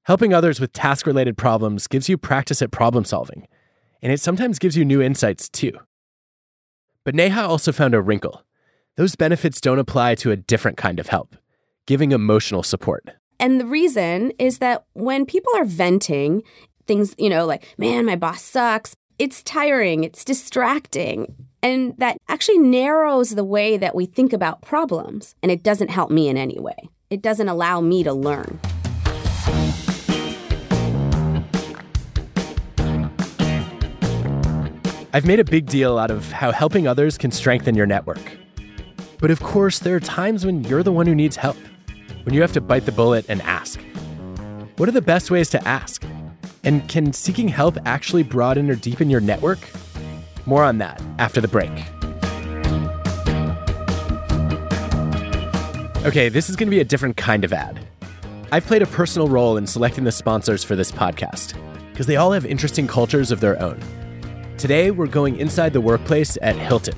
Helping 0.07 0.35
others 0.35 0.59
with 0.59 0.73
task 0.73 1.07
related 1.07 1.37
problems 1.37 1.87
gives 1.87 2.09
you 2.09 2.19
practice 2.19 2.61
at 2.61 2.73
problem 2.73 3.05
solving, 3.05 3.47
and 4.03 4.13
it 4.13 4.21
sometimes 4.21 4.59
gives 4.59 4.77
you 4.77 4.85
new 4.85 5.01
insights 5.01 5.49
too. 5.49 5.71
But 7.05 7.15
Neha 7.15 7.43
also 7.43 7.71
found 7.71 7.95
a 7.95 8.01
wrinkle. 8.01 8.45
Those 8.97 9.15
benefits 9.15 9.61
don't 9.61 9.79
apply 9.79 10.17
to 10.17 10.33
a 10.33 10.37
different 10.37 10.77
kind 10.77 10.99
of 10.99 11.07
help, 11.07 11.37
giving 11.87 12.11
emotional 12.11 12.65
support. 12.65 13.11
And 13.39 13.61
the 13.61 13.65
reason 13.65 14.33
is 14.41 14.59
that 14.59 14.85
when 14.95 15.25
people 15.25 15.53
are 15.55 15.65
venting, 15.65 16.43
things, 16.89 17.15
you 17.17 17.31
know, 17.31 17.47
like, 17.47 17.73
man, 17.79 18.05
my 18.05 18.17
boss 18.17 18.43
sucks, 18.43 18.97
it's 19.21 19.41
tiring, 19.45 20.03
it's 20.03 20.25
distracting. 20.25 21.33
And 21.63 21.97
that 21.99 22.17
actually 22.29 22.59
narrows 22.59 23.37
the 23.37 23.45
way 23.45 23.77
that 23.77 23.95
we 23.95 24.07
think 24.07 24.33
about 24.33 24.63
problems. 24.63 25.37
And 25.45 25.53
it 25.53 25.63
doesn't 25.63 25.91
help 25.91 26.11
me 26.11 26.29
in 26.29 26.37
any 26.37 26.59
way. 26.59 26.89
It 27.09 27.23
doesn't 27.23 27.49
allow 27.49 27.81
me 27.81 28.03
to 28.03 28.13
learn. 28.13 28.59
I've 35.15 35.27
made 35.27 35.41
a 35.41 35.45
big 35.45 35.67
deal 35.67 35.99
out 35.99 36.11
of 36.11 36.33
how 36.33 36.53
helping 36.53 36.87
others 36.87 37.19
can 37.19 37.31
strengthen 37.31 37.75
your 37.75 37.85
network. 37.85 38.39
But 39.19 39.31
of 39.31 39.41
course, 39.41 39.79
there 39.79 39.95
are 39.95 40.01
times 40.01 40.47
when 40.47 40.65
you're 40.65 40.83
the 40.83 40.91
one 40.91 41.07
who 41.07 41.15
needs 41.15 41.37
help, 41.37 41.59
when 42.23 42.35
you 42.35 42.41
have 42.41 42.53
to 42.55 42.63
bite 42.63 42.87
the 42.87 42.93
bullet 42.93 43.27
and 43.29 43.43
ask. 43.43 43.79
What 44.79 44.89
are 44.89 44.93
the 44.93 45.03
best 45.03 45.31
ways 45.31 45.51
to 45.51 45.69
ask? 45.69 46.03
And 46.65 46.89
can 46.89 47.13
seeking 47.13 47.49
help 47.49 47.77
actually 47.85 48.23
broaden 48.23 48.71
or 48.71 48.75
deepen 48.75 49.11
your 49.11 49.21
network? 49.21 49.59
More 50.47 50.65
on 50.65 50.79
that 50.79 51.03
after 51.19 51.43
the 51.43 51.49
break. 51.49 51.71
Okay, 56.07 56.31
this 56.31 56.49
is 56.49 56.57
going 56.57 56.69
to 56.69 56.75
be 56.75 56.81
a 56.81 56.85
different 56.85 57.19
kind 57.19 57.45
of 57.45 57.53
ad. 57.53 57.87
I've 58.51 58.65
played 58.65 58.81
a 58.81 58.87
personal 58.87 59.29
role 59.29 59.59
in 59.59 59.67
selecting 59.67 60.05
the 60.05 60.13
sponsors 60.13 60.65
for 60.65 60.75
this 60.75 60.91
podcast 60.91 61.53
because 61.93 62.07
they 62.07 62.17
all 62.17 62.33
have 62.33 62.47
interesting 62.47 62.87
cultures 62.87 63.31
of 63.31 63.41
their 63.41 63.61
own. 63.63 63.79
Today, 64.63 64.93
we're 64.93 65.09
going 65.09 65.41
inside 65.41 65.73
the 65.73 65.81
workplace 65.81 66.39
at 66.41 66.55
Hilton. 66.55 66.95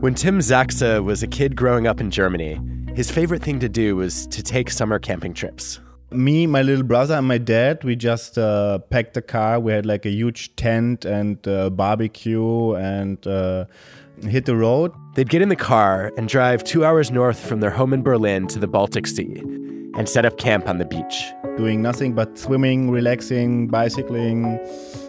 When 0.00 0.16
Tim 0.16 0.40
Zaxa 0.40 1.04
was 1.04 1.22
a 1.22 1.28
kid 1.28 1.54
growing 1.54 1.86
up 1.86 2.00
in 2.00 2.10
Germany, 2.10 2.60
his 2.96 3.12
favorite 3.12 3.42
thing 3.44 3.60
to 3.60 3.68
do 3.68 3.94
was 3.94 4.26
to 4.26 4.42
take 4.42 4.70
summer 4.70 4.98
camping 4.98 5.34
trips. 5.34 5.78
Me, 6.10 6.48
my 6.48 6.62
little 6.62 6.84
brother, 6.84 7.14
and 7.14 7.28
my 7.28 7.38
dad, 7.38 7.84
we 7.84 7.94
just 7.94 8.36
uh, 8.36 8.80
packed 8.90 9.14
the 9.14 9.22
car. 9.22 9.60
We 9.60 9.70
had 9.70 9.86
like 9.86 10.04
a 10.04 10.10
huge 10.10 10.56
tent 10.56 11.04
and 11.04 11.46
uh, 11.46 11.70
barbecue 11.70 12.74
and 12.74 13.24
uh, 13.24 13.66
hit 14.30 14.44
the 14.44 14.56
road. 14.56 14.92
They'd 15.14 15.28
get 15.28 15.42
in 15.42 15.48
the 15.48 15.56
car 15.56 16.12
and 16.16 16.28
drive 16.28 16.64
two 16.64 16.84
hours 16.84 17.10
north 17.10 17.38
from 17.38 17.60
their 17.60 17.70
home 17.70 17.92
in 17.92 18.02
Berlin 18.02 18.46
to 18.48 18.58
the 18.58 18.66
Baltic 18.66 19.06
Sea 19.06 19.40
and 19.94 20.08
set 20.08 20.24
up 20.24 20.38
camp 20.38 20.68
on 20.68 20.78
the 20.78 20.84
beach. 20.84 21.32
Doing 21.56 21.82
nothing 21.82 22.14
but 22.14 22.38
swimming, 22.38 22.90
relaxing, 22.90 23.68
bicycling, 23.68 24.58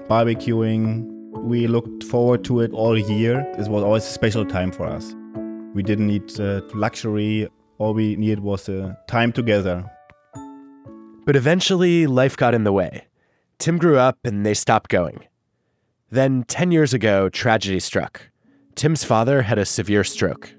barbecuing. 0.09 1.09
We 1.39 1.67
looked 1.67 2.03
forward 2.03 2.43
to 2.45 2.61
it 2.61 2.71
all 2.71 2.97
year. 2.97 3.49
This 3.57 3.67
was 3.67 3.83
always 3.83 4.03
a 4.03 4.07
special 4.11 4.45
time 4.45 4.71
for 4.71 4.85
us. 4.85 5.15
We 5.73 5.83
didn't 5.83 6.07
need 6.07 6.39
uh, 6.39 6.61
luxury. 6.73 7.47
All 7.77 7.93
we 7.93 8.15
needed 8.15 8.41
was 8.41 8.69
uh, 8.69 8.93
time 9.07 9.31
together. 9.31 9.89
But 11.25 11.35
eventually, 11.35 12.05
life 12.05 12.35
got 12.35 12.53
in 12.53 12.63
the 12.63 12.73
way. 12.73 13.05
Tim 13.57 13.77
grew 13.77 13.97
up 13.97 14.17
and 14.23 14.45
they 14.45 14.53
stopped 14.53 14.89
going. 14.89 15.25
Then, 16.09 16.43
10 16.43 16.71
years 16.71 16.93
ago, 16.93 17.29
tragedy 17.29 17.79
struck. 17.79 18.29
Tim's 18.83 19.05
father 19.05 19.43
had 19.43 19.57
a 19.57 19.65
severe 19.65 20.03
stroke. 20.03 20.53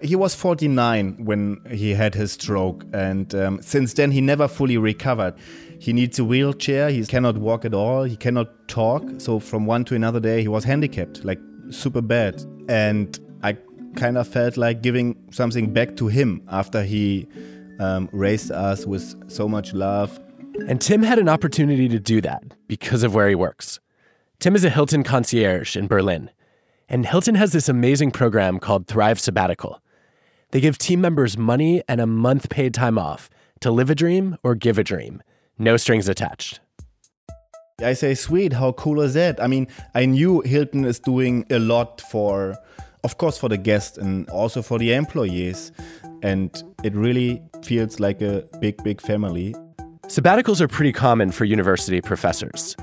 He 0.00 0.14
was 0.14 0.32
49 0.32 1.24
when 1.24 1.60
he 1.72 1.90
had 1.90 2.14
his 2.14 2.30
stroke, 2.30 2.84
and 2.92 3.34
um, 3.34 3.60
since 3.62 3.94
then, 3.94 4.12
he 4.12 4.20
never 4.20 4.46
fully 4.46 4.78
recovered. 4.78 5.34
He 5.80 5.92
needs 5.92 6.20
a 6.20 6.24
wheelchair, 6.24 6.90
he 6.90 7.04
cannot 7.04 7.36
walk 7.36 7.64
at 7.64 7.74
all, 7.74 8.04
he 8.04 8.14
cannot 8.14 8.68
talk. 8.68 9.02
So, 9.18 9.40
from 9.40 9.66
one 9.66 9.84
to 9.86 9.96
another 9.96 10.20
day, 10.20 10.40
he 10.40 10.46
was 10.46 10.62
handicapped, 10.62 11.24
like 11.24 11.40
super 11.70 12.00
bad. 12.00 12.44
And 12.68 13.18
I 13.42 13.56
kind 13.96 14.18
of 14.18 14.28
felt 14.28 14.56
like 14.56 14.80
giving 14.80 15.16
something 15.32 15.72
back 15.72 15.96
to 15.96 16.06
him 16.06 16.42
after 16.52 16.84
he 16.84 17.26
um, 17.80 18.08
raised 18.12 18.52
us 18.52 18.86
with 18.86 19.28
so 19.28 19.48
much 19.48 19.72
love. 19.74 20.20
And 20.68 20.80
Tim 20.80 21.02
had 21.02 21.18
an 21.18 21.28
opportunity 21.28 21.88
to 21.88 21.98
do 21.98 22.20
that 22.20 22.44
because 22.68 23.02
of 23.02 23.16
where 23.16 23.28
he 23.28 23.34
works. 23.34 23.80
Tim 24.38 24.54
is 24.54 24.64
a 24.64 24.70
Hilton 24.70 25.02
concierge 25.02 25.76
in 25.76 25.88
Berlin. 25.88 26.30
And 26.88 27.06
Hilton 27.06 27.34
has 27.34 27.52
this 27.52 27.68
amazing 27.68 28.10
program 28.10 28.58
called 28.58 28.86
Thrive 28.86 29.18
Sabbatical. 29.18 29.80
They 30.50 30.60
give 30.60 30.78
team 30.78 31.00
members 31.00 31.36
money 31.36 31.82
and 31.88 32.00
a 32.00 32.06
month 32.06 32.50
paid 32.50 32.74
time 32.74 32.98
off 32.98 33.30
to 33.60 33.70
live 33.70 33.90
a 33.90 33.94
dream 33.94 34.36
or 34.42 34.54
give 34.54 34.78
a 34.78 34.84
dream, 34.84 35.22
no 35.58 35.76
strings 35.76 36.08
attached. 36.08 36.60
I 37.80 37.94
say, 37.94 38.14
sweet, 38.14 38.52
how 38.52 38.72
cool 38.72 39.00
is 39.00 39.14
that? 39.14 39.42
I 39.42 39.46
mean, 39.46 39.66
I 39.94 40.04
knew 40.04 40.42
Hilton 40.42 40.84
is 40.84 41.00
doing 41.00 41.44
a 41.50 41.58
lot 41.58 42.00
for, 42.02 42.56
of 43.02 43.18
course, 43.18 43.36
for 43.36 43.48
the 43.48 43.56
guests 43.56 43.98
and 43.98 44.28
also 44.30 44.62
for 44.62 44.78
the 44.78 44.92
employees. 44.92 45.72
And 46.22 46.62
it 46.84 46.94
really 46.94 47.42
feels 47.64 47.98
like 47.98 48.22
a 48.22 48.44
big, 48.60 48.82
big 48.84 49.00
family. 49.00 49.56
Sabbaticals 50.06 50.60
are 50.60 50.68
pretty 50.68 50.92
common 50.92 51.32
for 51.32 51.46
university 51.46 52.00
professors. 52.00 52.76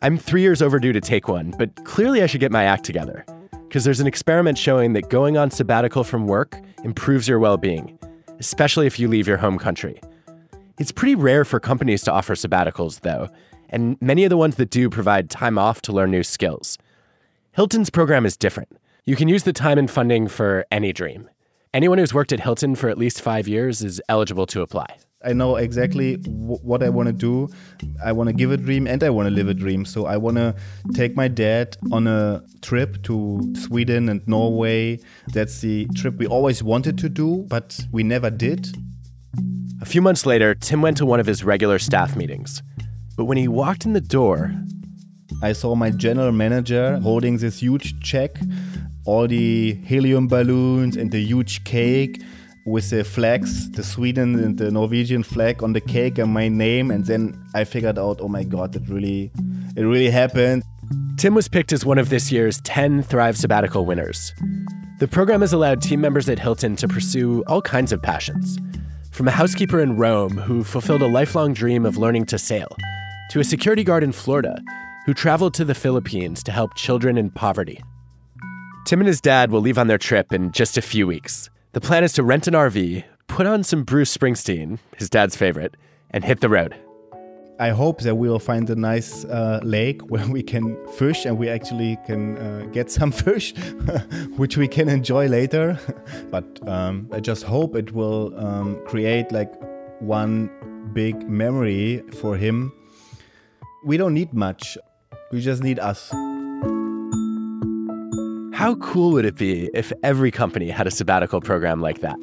I'm 0.00 0.16
three 0.16 0.42
years 0.42 0.62
overdue 0.62 0.92
to 0.92 1.00
take 1.00 1.28
one, 1.28 1.52
but 1.58 1.84
clearly 1.84 2.22
I 2.22 2.26
should 2.26 2.40
get 2.40 2.52
my 2.52 2.64
act 2.64 2.84
together. 2.84 3.26
Because 3.68 3.84
there's 3.84 4.00
an 4.00 4.06
experiment 4.06 4.56
showing 4.56 4.94
that 4.94 5.10
going 5.10 5.36
on 5.36 5.50
sabbatical 5.50 6.02
from 6.02 6.26
work 6.26 6.58
improves 6.84 7.28
your 7.28 7.38
well 7.38 7.58
being, 7.58 7.98
especially 8.38 8.86
if 8.86 8.98
you 8.98 9.08
leave 9.08 9.28
your 9.28 9.36
home 9.36 9.58
country. 9.58 10.00
It's 10.78 10.90
pretty 10.90 11.14
rare 11.14 11.44
for 11.44 11.60
companies 11.60 12.02
to 12.04 12.12
offer 12.12 12.34
sabbaticals, 12.34 13.00
though, 13.00 13.28
and 13.68 14.00
many 14.00 14.24
of 14.24 14.30
the 14.30 14.38
ones 14.38 14.56
that 14.56 14.70
do 14.70 14.88
provide 14.88 15.28
time 15.28 15.58
off 15.58 15.82
to 15.82 15.92
learn 15.92 16.10
new 16.10 16.22
skills. 16.22 16.78
Hilton's 17.52 17.90
program 17.90 18.24
is 18.24 18.38
different. 18.38 18.74
You 19.04 19.16
can 19.16 19.28
use 19.28 19.42
the 19.42 19.52
time 19.52 19.76
and 19.76 19.90
funding 19.90 20.28
for 20.28 20.64
any 20.70 20.94
dream. 20.94 21.28
Anyone 21.74 21.98
who's 21.98 22.14
worked 22.14 22.32
at 22.32 22.40
Hilton 22.40 22.74
for 22.74 22.88
at 22.88 22.96
least 22.96 23.20
five 23.20 23.46
years 23.46 23.82
is 23.82 24.00
eligible 24.08 24.46
to 24.46 24.62
apply. 24.62 24.96
I 25.24 25.32
know 25.32 25.56
exactly 25.56 26.16
w- 26.18 26.58
what 26.62 26.80
I 26.80 26.90
want 26.90 27.08
to 27.08 27.12
do. 27.12 27.48
I 28.04 28.12
want 28.12 28.28
to 28.28 28.32
give 28.32 28.52
a 28.52 28.56
dream 28.56 28.86
and 28.86 29.02
I 29.02 29.10
want 29.10 29.28
to 29.28 29.34
live 29.34 29.48
a 29.48 29.54
dream. 29.54 29.84
So 29.84 30.06
I 30.06 30.16
want 30.16 30.36
to 30.36 30.54
take 30.94 31.16
my 31.16 31.26
dad 31.26 31.76
on 31.90 32.06
a 32.06 32.44
trip 32.62 33.02
to 33.04 33.40
Sweden 33.56 34.08
and 34.08 34.26
Norway. 34.28 35.00
That's 35.32 35.60
the 35.60 35.86
trip 35.96 36.18
we 36.18 36.28
always 36.28 36.62
wanted 36.62 36.98
to 36.98 37.08
do, 37.08 37.44
but 37.48 37.80
we 37.90 38.04
never 38.04 38.30
did. 38.30 38.68
A 39.82 39.86
few 39.86 40.00
months 40.00 40.24
later, 40.24 40.54
Tim 40.54 40.82
went 40.82 40.96
to 40.98 41.06
one 41.06 41.18
of 41.18 41.26
his 41.26 41.42
regular 41.42 41.80
staff 41.80 42.14
meetings. 42.14 42.62
But 43.16 43.24
when 43.24 43.38
he 43.38 43.48
walked 43.48 43.86
in 43.86 43.94
the 43.94 44.00
door, 44.00 44.52
I 45.42 45.52
saw 45.52 45.74
my 45.74 45.90
general 45.90 46.30
manager 46.30 47.00
holding 47.00 47.38
this 47.38 47.58
huge 47.58 48.00
check, 48.00 48.38
all 49.04 49.26
the 49.26 49.74
helium 49.84 50.28
balloons 50.28 50.96
and 50.96 51.10
the 51.10 51.20
huge 51.20 51.64
cake 51.64 52.22
with 52.66 52.90
the 52.90 53.04
flags, 53.04 53.70
the 53.70 53.82
Sweden 53.82 54.38
and 54.38 54.58
the 54.58 54.70
Norwegian 54.70 55.22
flag 55.22 55.62
on 55.62 55.72
the 55.72 55.80
cake 55.80 56.18
and 56.18 56.32
my 56.32 56.48
name. 56.48 56.90
And 56.90 57.06
then 57.06 57.42
I 57.54 57.64
figured 57.64 57.98
out, 57.98 58.18
oh 58.20 58.28
my 58.28 58.44
God, 58.44 58.76
it 58.76 58.82
really, 58.88 59.30
it 59.76 59.82
really 59.82 60.10
happened. 60.10 60.64
Tim 61.16 61.34
was 61.34 61.48
picked 61.48 61.72
as 61.72 61.84
one 61.84 61.98
of 61.98 62.10
this 62.10 62.30
year's 62.30 62.60
10 62.62 63.02
Thrive 63.02 63.36
Sabbatical 63.36 63.84
winners. 63.84 64.32
The 64.98 65.08
program 65.08 65.40
has 65.40 65.52
allowed 65.52 65.82
team 65.82 66.00
members 66.00 66.28
at 66.28 66.38
Hilton 66.38 66.76
to 66.76 66.88
pursue 66.88 67.44
all 67.46 67.62
kinds 67.62 67.92
of 67.92 68.02
passions. 68.02 68.58
From 69.12 69.28
a 69.28 69.32
housekeeper 69.32 69.80
in 69.80 69.96
Rome 69.96 70.36
who 70.36 70.62
fulfilled 70.62 71.02
a 71.02 71.08
lifelong 71.08 71.52
dream 71.52 71.84
of 71.84 71.96
learning 71.96 72.26
to 72.26 72.38
sail, 72.38 72.68
to 73.30 73.40
a 73.40 73.44
security 73.44 73.84
guard 73.84 74.02
in 74.02 74.12
Florida 74.12 74.60
who 75.06 75.14
traveled 75.14 75.54
to 75.54 75.64
the 75.64 75.74
Philippines 75.74 76.42
to 76.44 76.52
help 76.52 76.74
children 76.74 77.16
in 77.16 77.30
poverty. 77.30 77.82
Tim 78.86 79.00
and 79.00 79.08
his 79.08 79.20
dad 79.20 79.50
will 79.50 79.60
leave 79.60 79.78
on 79.78 79.86
their 79.86 79.98
trip 79.98 80.32
in 80.32 80.52
just 80.52 80.78
a 80.78 80.82
few 80.82 81.06
weeks. 81.06 81.50
The 81.72 81.82
plan 81.82 82.02
is 82.02 82.14
to 82.14 82.22
rent 82.22 82.46
an 82.46 82.54
RV, 82.54 83.04
put 83.26 83.46
on 83.46 83.62
some 83.62 83.84
Bruce 83.84 84.16
Springsteen, 84.16 84.78
his 84.96 85.10
dad's 85.10 85.36
favorite, 85.36 85.76
and 86.10 86.24
hit 86.24 86.40
the 86.40 86.48
road. 86.48 86.74
I 87.60 87.70
hope 87.70 88.00
that 88.02 88.14
we'll 88.14 88.38
find 88.38 88.70
a 88.70 88.74
nice 88.74 89.26
uh, 89.26 89.60
lake 89.62 90.00
where 90.08 90.26
we 90.26 90.42
can 90.42 90.78
fish 90.94 91.26
and 91.26 91.36
we 91.36 91.50
actually 91.50 91.98
can 92.06 92.38
uh, 92.38 92.66
get 92.72 92.90
some 92.90 93.12
fish, 93.26 93.54
which 94.38 94.56
we 94.56 94.66
can 94.66 94.88
enjoy 94.88 95.28
later. 95.28 95.78
but 96.30 96.46
um, 96.66 97.06
I 97.12 97.20
just 97.20 97.42
hope 97.42 97.76
it 97.76 97.92
will 97.92 98.32
um, 98.38 98.80
create 98.86 99.30
like 99.30 99.52
one 100.00 100.50
big 100.94 101.28
memory 101.28 102.02
for 102.14 102.34
him. 102.34 102.72
We 103.84 103.98
don't 103.98 104.14
need 104.14 104.32
much, 104.32 104.78
we 105.32 105.42
just 105.42 105.62
need 105.62 105.78
us. 105.78 106.10
How 108.58 108.74
cool 108.74 109.12
would 109.12 109.24
it 109.24 109.36
be 109.36 109.70
if 109.72 109.92
every 110.02 110.32
company 110.32 110.68
had 110.68 110.88
a 110.88 110.90
sabbatical 110.90 111.40
program 111.40 111.80
like 111.80 112.00
that? 112.00 112.16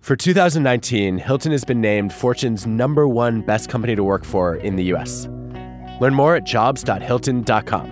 For 0.00 0.16
2019, 0.16 1.18
Hilton 1.18 1.52
has 1.52 1.64
been 1.64 1.80
named 1.80 2.12
Fortune's 2.12 2.66
number 2.66 3.06
one 3.06 3.42
best 3.42 3.70
company 3.70 3.94
to 3.94 4.02
work 4.02 4.24
for 4.24 4.56
in 4.56 4.74
the 4.74 4.82
US. 4.94 5.28
Learn 6.00 6.12
more 6.12 6.34
at 6.34 6.42
jobs.hilton.com. 6.42 7.86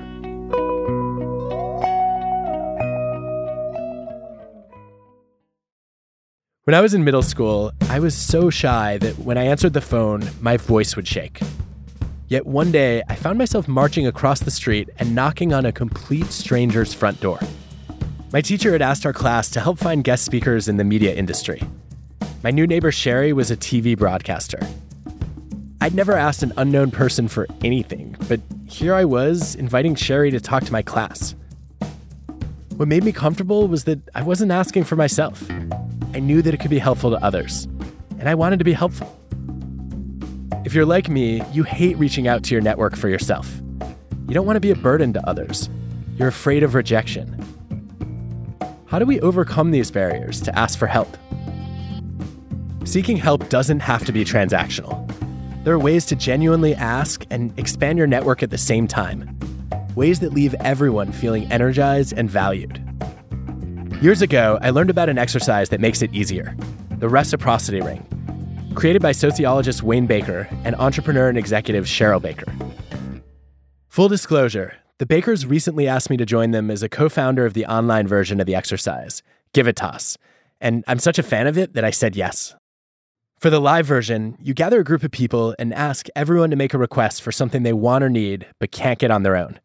When 6.65 6.75
I 6.75 6.81
was 6.81 6.95
in 6.95 7.05
middle 7.05 7.23
school, 7.23 7.71
I 7.83 8.01
was 8.01 8.17
so 8.17 8.51
shy 8.51 8.99
that 8.99 9.17
when 9.21 9.39
I 9.39 9.45
answered 9.45 9.73
the 9.73 9.81
phone, 9.81 10.29
my 10.41 10.57
voice 10.57 10.97
would 10.97 11.07
shake. 11.07 11.41
Yet 12.31 12.47
one 12.47 12.71
day, 12.71 13.03
I 13.09 13.17
found 13.17 13.39
myself 13.39 13.67
marching 13.67 14.07
across 14.07 14.39
the 14.39 14.53
street 14.53 14.89
and 15.01 15.17
knocking 15.17 15.53
on 15.53 15.67
a 15.67 15.73
complete 15.73 16.31
stranger's 16.31 16.95
front 16.95 17.21
door. 17.21 17.41
My 18.33 18.41
teacher 18.41 18.71
had 18.71 18.81
asked 18.81 19.05
our 19.05 19.13
class 19.13 19.51
to 19.51 19.61
help 19.61 19.81
find 19.81 20.05
guest 20.05 20.27
speakers 20.27 20.69
in 20.69 20.77
the 20.77 20.85
media 20.85 21.13
industry. 21.13 21.61
My 22.45 22.53
new 22.53 22.69
neighbor 22.69 22.93
Sherry 22.93 23.33
was 23.33 23.51
a 23.51 23.57
TV 23.57 23.99
broadcaster. 23.99 24.61
I'd 25.81 25.97
never 25.97 26.13
asked 26.13 26.45
an 26.45 26.53
unknown 26.57 26.93
person 26.93 27.27
for 27.27 27.49
anything, 27.65 28.15
but 28.29 28.41
here 28.69 28.95
I 28.95 29.05
was 29.05 29.57
inviting 29.57 29.97
Sherry 29.97 30.31
to 30.31 30.39
talk 30.39 30.63
to 30.67 30.73
my 30.73 30.83
class. 30.83 31.35
What 32.77 32.87
made 32.87 33.03
me 33.03 33.11
comfortable 33.11 33.67
was 33.67 33.83
that 33.85 33.99
I 34.15 34.23
wasn't 34.23 34.53
asking 34.53 34.85
for 34.85 34.95
myself. 34.95 35.51
I 36.15 36.21
knew 36.21 36.43
that 36.43 36.55
it 36.55 36.61
could 36.61 36.71
be 36.71 36.79
helpful 36.79 37.11
to 37.11 37.17
others, 37.25 37.67
and 38.21 38.29
I 38.29 38.37
wanted 38.37 38.61
to 38.61 38.65
be 38.65 38.73
helpful. 38.73 39.20
If 40.63 40.75
you're 40.75 40.85
like 40.85 41.09
me, 41.09 41.43
you 41.53 41.63
hate 41.63 41.97
reaching 41.97 42.29
out 42.29 42.43
to 42.45 42.55
your 42.55 42.61
network 42.61 42.95
for 42.95 43.09
yourself. 43.09 43.51
You 44.29 44.35
don't 44.35 44.45
want 44.45 44.57
to 44.57 44.61
be 44.61 44.71
a 44.71 44.77
burden 44.77 45.13
to 45.15 45.29
others. 45.29 45.71
You're 46.17 46.29
afraid 46.29 46.63
of 46.63 46.75
rejection. 46.75 47.35
How 48.85 48.99
do 48.99 49.07
we 49.07 49.21
overcome 49.21 49.71
these 49.71 49.91
barriers 49.91 50.39
to 50.43 50.59
ask 50.59 50.79
for 50.79 50.87
help? 50.87 51.17
Seeking 52.85 53.17
help 53.17 53.49
doesn't 53.49 53.81
have 53.81 54.05
to 54.05 54.13
be 54.13 54.23
transactional. 54.23 55.07
There 55.65 55.73
are 55.73 55.79
ways 55.79 56.05
to 56.07 56.17
genuinely 56.17 56.75
ask 56.75 57.25
and 57.31 57.59
expand 57.59 57.97
your 57.97 58.07
network 58.07 58.43
at 58.43 58.51
the 58.51 58.59
same 58.59 58.87
time. 58.87 59.39
Ways 59.95 60.21
that 60.21 60.35
leave 60.35 60.55
everyone 60.61 61.11
feeling 61.11 61.51
energized 61.51 62.13
and 62.13 62.29
valued. 62.29 62.83
Years 64.03 64.21
ago, 64.21 64.59
I 64.61 64.71
learned 64.71 64.91
about 64.91 65.09
an 65.09 65.17
exercise 65.17 65.71
that 65.71 65.81
makes 65.81 66.03
it 66.03 66.13
easier 66.13 66.55
the 66.99 67.09
reciprocity 67.09 67.81
ring, 67.81 68.07
created 68.75 69.03
by 69.03 69.13
sociologist 69.13 69.83
Wayne 69.83 70.07
Baker 70.07 70.49
and 70.65 70.75
entrepreneur 70.77 71.29
and 71.29 71.39
executive 71.39 71.85
Cheryl 71.85 72.21
Baker. 72.21 72.53
Full 73.89 74.09
disclosure 74.09 74.77
the 74.99 75.07
Bakers 75.07 75.47
recently 75.47 75.89
asked 75.89 76.11
me 76.11 76.19
to 76.19 76.27
join 76.27 76.51
them 76.51 76.71
as 76.71 76.83
a 76.83 76.89
co 76.89 77.09
founder 77.09 77.47
of 77.47 77.55
the 77.55 77.65
online 77.65 78.07
version 78.07 78.39
of 78.39 78.47
the 78.47 78.55
exercise, 78.55 79.23
Givitas, 79.55 80.19
and 80.61 80.85
I'm 80.87 80.99
such 80.99 81.19
a 81.19 81.23
fan 81.23 81.47
of 81.47 81.57
it 81.57 81.73
that 81.73 81.85
I 81.85 81.91
said 81.91 82.15
yes. 82.17 82.55
For 83.39 83.49
the 83.49 83.61
live 83.61 83.87
version, 83.87 84.37
you 84.39 84.53
gather 84.53 84.81
a 84.81 84.85
group 84.85 85.03
of 85.03 85.11
people 85.11 85.55
and 85.59 85.73
ask 85.73 86.09
everyone 86.15 86.51
to 86.51 86.57
make 86.57 86.75
a 86.75 86.79
request 86.79 87.23
for 87.23 87.33
something 87.33 87.63
they 87.63 87.73
want 87.73 88.05
or 88.05 88.11
need 88.11 88.47
but 88.59 88.73
can't 88.73 88.99
get 88.99 89.11
on 89.11 89.23
their 89.23 89.37
own. 89.37 89.59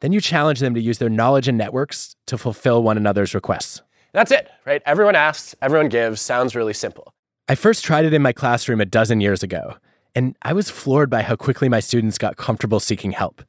Then 0.00 0.10
you 0.10 0.20
challenge 0.20 0.58
them 0.58 0.74
to 0.74 0.80
use 0.80 0.98
their 0.98 1.08
knowledge 1.08 1.46
and 1.46 1.56
networks 1.56 2.16
to 2.26 2.36
fulfill 2.36 2.82
one 2.82 2.96
another's 2.96 3.32
requests. 3.32 3.80
That's 4.12 4.32
it, 4.32 4.50
right? 4.66 4.82
Everyone 4.84 5.14
asks, 5.14 5.54
everyone 5.62 5.88
gives, 5.88 6.20
sounds 6.20 6.56
really 6.56 6.74
simple. 6.74 7.14
I 7.46 7.54
first 7.54 7.84
tried 7.84 8.06
it 8.06 8.14
in 8.14 8.22
my 8.22 8.32
classroom 8.32 8.80
a 8.80 8.86
dozen 8.86 9.20
years 9.20 9.42
ago, 9.42 9.76
And 10.14 10.36
I 10.42 10.52
was 10.52 10.70
floored 10.70 11.10
by 11.10 11.22
how 11.22 11.36
quickly 11.36 11.68
my 11.68 11.80
students 11.80 12.18
got 12.18 12.36
comfortable 12.36 12.80
seeking 12.80 13.12
help. 13.12 13.42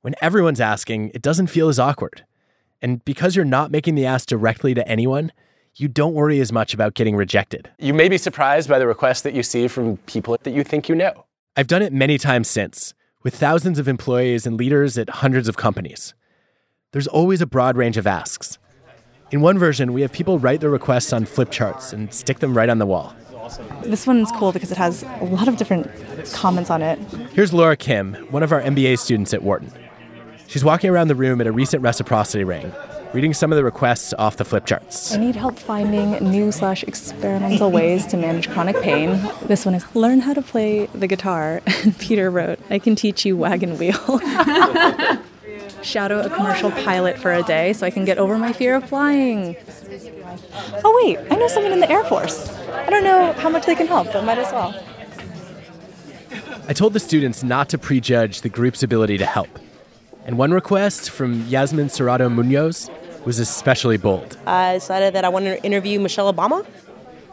When 0.00 0.14
everyone's 0.22 0.60
asking, 0.60 1.10
it 1.14 1.22
doesn't 1.22 1.48
feel 1.48 1.68
as 1.68 1.78
awkward. 1.78 2.24
And 2.80 3.04
because 3.04 3.36
you're 3.36 3.44
not 3.44 3.70
making 3.70 3.94
the 3.94 4.06
ask 4.06 4.26
directly 4.26 4.74
to 4.74 4.88
anyone, 4.88 5.30
you 5.76 5.86
don't 5.86 6.14
worry 6.14 6.40
as 6.40 6.50
much 6.50 6.74
about 6.74 6.94
getting 6.94 7.14
rejected. 7.14 7.70
You 7.78 7.94
may 7.94 8.08
be 8.08 8.18
surprised 8.18 8.68
by 8.68 8.78
the 8.78 8.86
requests 8.86 9.20
that 9.20 9.34
you 9.34 9.42
see 9.42 9.68
from 9.68 9.98
people 9.98 10.36
that 10.42 10.50
you 10.50 10.64
think 10.64 10.88
you 10.88 10.94
know. 10.94 11.26
I've 11.54 11.66
done 11.66 11.82
it 11.82 11.92
many 11.92 12.16
times 12.16 12.48
since, 12.48 12.94
with 13.22 13.34
thousands 13.34 13.78
of 13.78 13.86
employees 13.86 14.46
and 14.46 14.56
leaders 14.56 14.96
at 14.98 15.10
hundreds 15.10 15.48
of 15.48 15.56
companies. 15.56 16.14
There's 16.92 17.06
always 17.06 17.40
a 17.40 17.46
broad 17.46 17.76
range 17.76 17.98
of 17.98 18.06
asks. 18.06 18.58
In 19.30 19.40
one 19.40 19.58
version, 19.58 19.92
we 19.92 20.02
have 20.02 20.12
people 20.12 20.40
write 20.40 20.60
their 20.60 20.70
requests 20.70 21.12
on 21.12 21.24
flip 21.24 21.50
charts 21.50 21.92
and 21.92 22.12
stick 22.12 22.40
them 22.40 22.56
right 22.56 22.68
on 22.68 22.78
the 22.78 22.86
wall. 22.86 23.14
This 23.82 24.06
one's 24.06 24.30
cool 24.32 24.50
because 24.52 24.72
it 24.72 24.76
has 24.78 25.04
a 25.20 25.24
lot 25.24 25.46
of 25.46 25.56
different 25.56 25.88
comments 26.32 26.68
on 26.68 26.82
it. 26.82 26.98
Here's 27.32 27.52
Laura 27.52 27.76
Kim, 27.76 28.14
one 28.30 28.42
of 28.42 28.52
our 28.52 28.60
MBA 28.60 28.98
students 28.98 29.32
at 29.32 29.42
Wharton. 29.42 29.72
She's 30.48 30.64
walking 30.64 30.90
around 30.90 31.08
the 31.08 31.14
room 31.14 31.40
at 31.40 31.46
a 31.46 31.52
recent 31.52 31.80
reciprocity 31.80 32.42
ring, 32.42 32.72
reading 33.12 33.32
some 33.32 33.52
of 33.52 33.56
the 33.56 33.62
requests 33.62 34.12
off 34.14 34.36
the 34.36 34.44
flip 34.44 34.66
charts. 34.66 35.14
I 35.14 35.18
need 35.18 35.36
help 35.36 35.60
finding 35.60 36.12
new 36.28 36.50
slash 36.50 36.82
experimental 36.82 37.70
ways 37.70 38.06
to 38.06 38.16
manage 38.16 38.50
chronic 38.50 38.80
pain. 38.80 39.10
This 39.42 39.64
one 39.64 39.76
is 39.76 39.84
learn 39.94 40.18
how 40.20 40.34
to 40.34 40.42
play 40.42 40.86
the 40.86 41.06
guitar. 41.06 41.62
Peter 42.00 42.32
wrote, 42.32 42.58
I 42.68 42.80
can 42.80 42.96
teach 42.96 43.24
you 43.24 43.36
wagon 43.36 43.78
wheel. 43.78 44.20
Shadow 45.82 46.20
a 46.20 46.30
commercial 46.30 46.70
pilot 46.70 47.18
for 47.18 47.32
a 47.32 47.42
day 47.42 47.72
so 47.72 47.86
I 47.86 47.90
can 47.90 48.04
get 48.04 48.18
over 48.18 48.36
my 48.38 48.52
fear 48.52 48.76
of 48.76 48.88
flying. 48.88 49.56
Oh, 50.84 51.02
wait, 51.04 51.18
I 51.30 51.36
know 51.36 51.48
someone 51.48 51.72
in 51.72 51.80
the 51.80 51.90
Air 51.90 52.04
Force. 52.04 52.50
I 52.68 52.90
don't 52.90 53.04
know 53.04 53.32
how 53.32 53.48
much 53.48 53.66
they 53.66 53.74
can 53.74 53.86
help, 53.86 54.12
but 54.12 54.24
might 54.24 54.38
as 54.38 54.52
well. 54.52 54.74
I 56.68 56.72
told 56.72 56.92
the 56.92 57.00
students 57.00 57.42
not 57.42 57.68
to 57.70 57.78
prejudge 57.78 58.42
the 58.42 58.48
group's 58.48 58.82
ability 58.82 59.18
to 59.18 59.26
help. 59.26 59.48
And 60.24 60.38
one 60.38 60.52
request 60.52 61.10
from 61.10 61.46
Yasmin 61.48 61.88
Serrato 61.88 62.32
Munoz 62.32 62.90
was 63.24 63.38
especially 63.38 63.96
bold. 63.96 64.36
I 64.46 64.74
decided 64.74 65.14
that 65.14 65.24
I 65.24 65.28
wanted 65.28 65.56
to 65.56 65.64
interview 65.64 65.98
Michelle 65.98 66.32
Obama. 66.32 66.64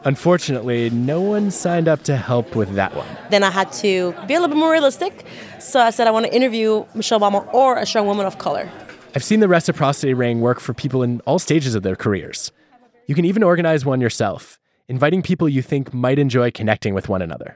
Unfortunately, 0.03 0.89
no 0.89 1.21
one 1.21 1.51
signed 1.51 1.87
up 1.87 2.03
to 2.03 2.15
help 2.15 2.55
with 2.55 2.75
that 2.75 2.95
one. 2.95 3.07
Then 3.29 3.43
I 3.43 3.49
had 3.49 3.71
to 3.73 4.13
be 4.27 4.35
a 4.35 4.39
little 4.39 4.47
bit 4.55 4.57
more 4.57 4.71
realistic. 4.71 5.25
So 5.59 5.79
I 5.79 5.89
said 5.89 6.07
I 6.07 6.11
want 6.11 6.25
to 6.25 6.33
interview 6.33 6.85
Michelle 6.93 7.19
Obama 7.19 7.51
or 7.53 7.77
a 7.77 7.85
strong 7.85 8.07
woman 8.07 8.25
of 8.25 8.37
color. 8.37 8.69
I've 9.15 9.23
seen 9.23 9.39
the 9.39 9.47
reciprocity 9.47 10.13
ring 10.13 10.41
work 10.41 10.59
for 10.59 10.73
people 10.73 11.03
in 11.03 11.21
all 11.21 11.39
stages 11.39 11.75
of 11.75 11.83
their 11.83 11.95
careers. 11.95 12.51
You 13.07 13.15
can 13.15 13.25
even 13.25 13.41
organize 13.41 13.85
one 13.85 13.99
yourself, 13.99 14.59
inviting 14.87 15.21
people 15.21 15.49
you 15.49 15.61
think 15.61 15.93
might 15.93 16.19
enjoy 16.19 16.51
connecting 16.51 16.93
with 16.93 17.09
one 17.09 17.21
another. 17.21 17.55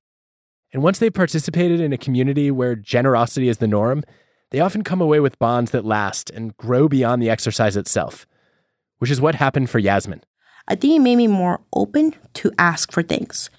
And 0.74 0.82
once 0.82 1.00
they've 1.00 1.14
participated 1.14 1.80
in 1.80 1.94
a 1.94 1.98
community 1.98 2.50
where 2.50 2.76
generosity 2.76 3.50
is 3.50 3.58
the 3.58 3.68
norm, 3.68 4.04
they 4.52 4.60
often 4.60 4.84
come 4.84 5.02
away 5.02 5.20
with 5.20 5.40
bonds 5.40 5.72
that 5.72 5.86
last 5.86 6.30
and 6.30 6.56
grow 6.58 6.88
beyond 6.88 7.22
the 7.22 7.30
exercise 7.30 7.78
itself, 7.78 8.26
which 9.00 9.12
is 9.12 9.22
what 9.22 9.36
happened 9.36 9.70
for 9.70 9.80
Yasmin. 9.80 10.22
I 10.72 10.76
think 10.76 10.96
it 10.96 11.00
made 11.00 11.18
me 11.18 11.28
more 11.28 11.60
open 11.74 12.16
to 12.36 12.50
ask 12.58 12.94
for 12.94 13.04
things. 13.04 13.50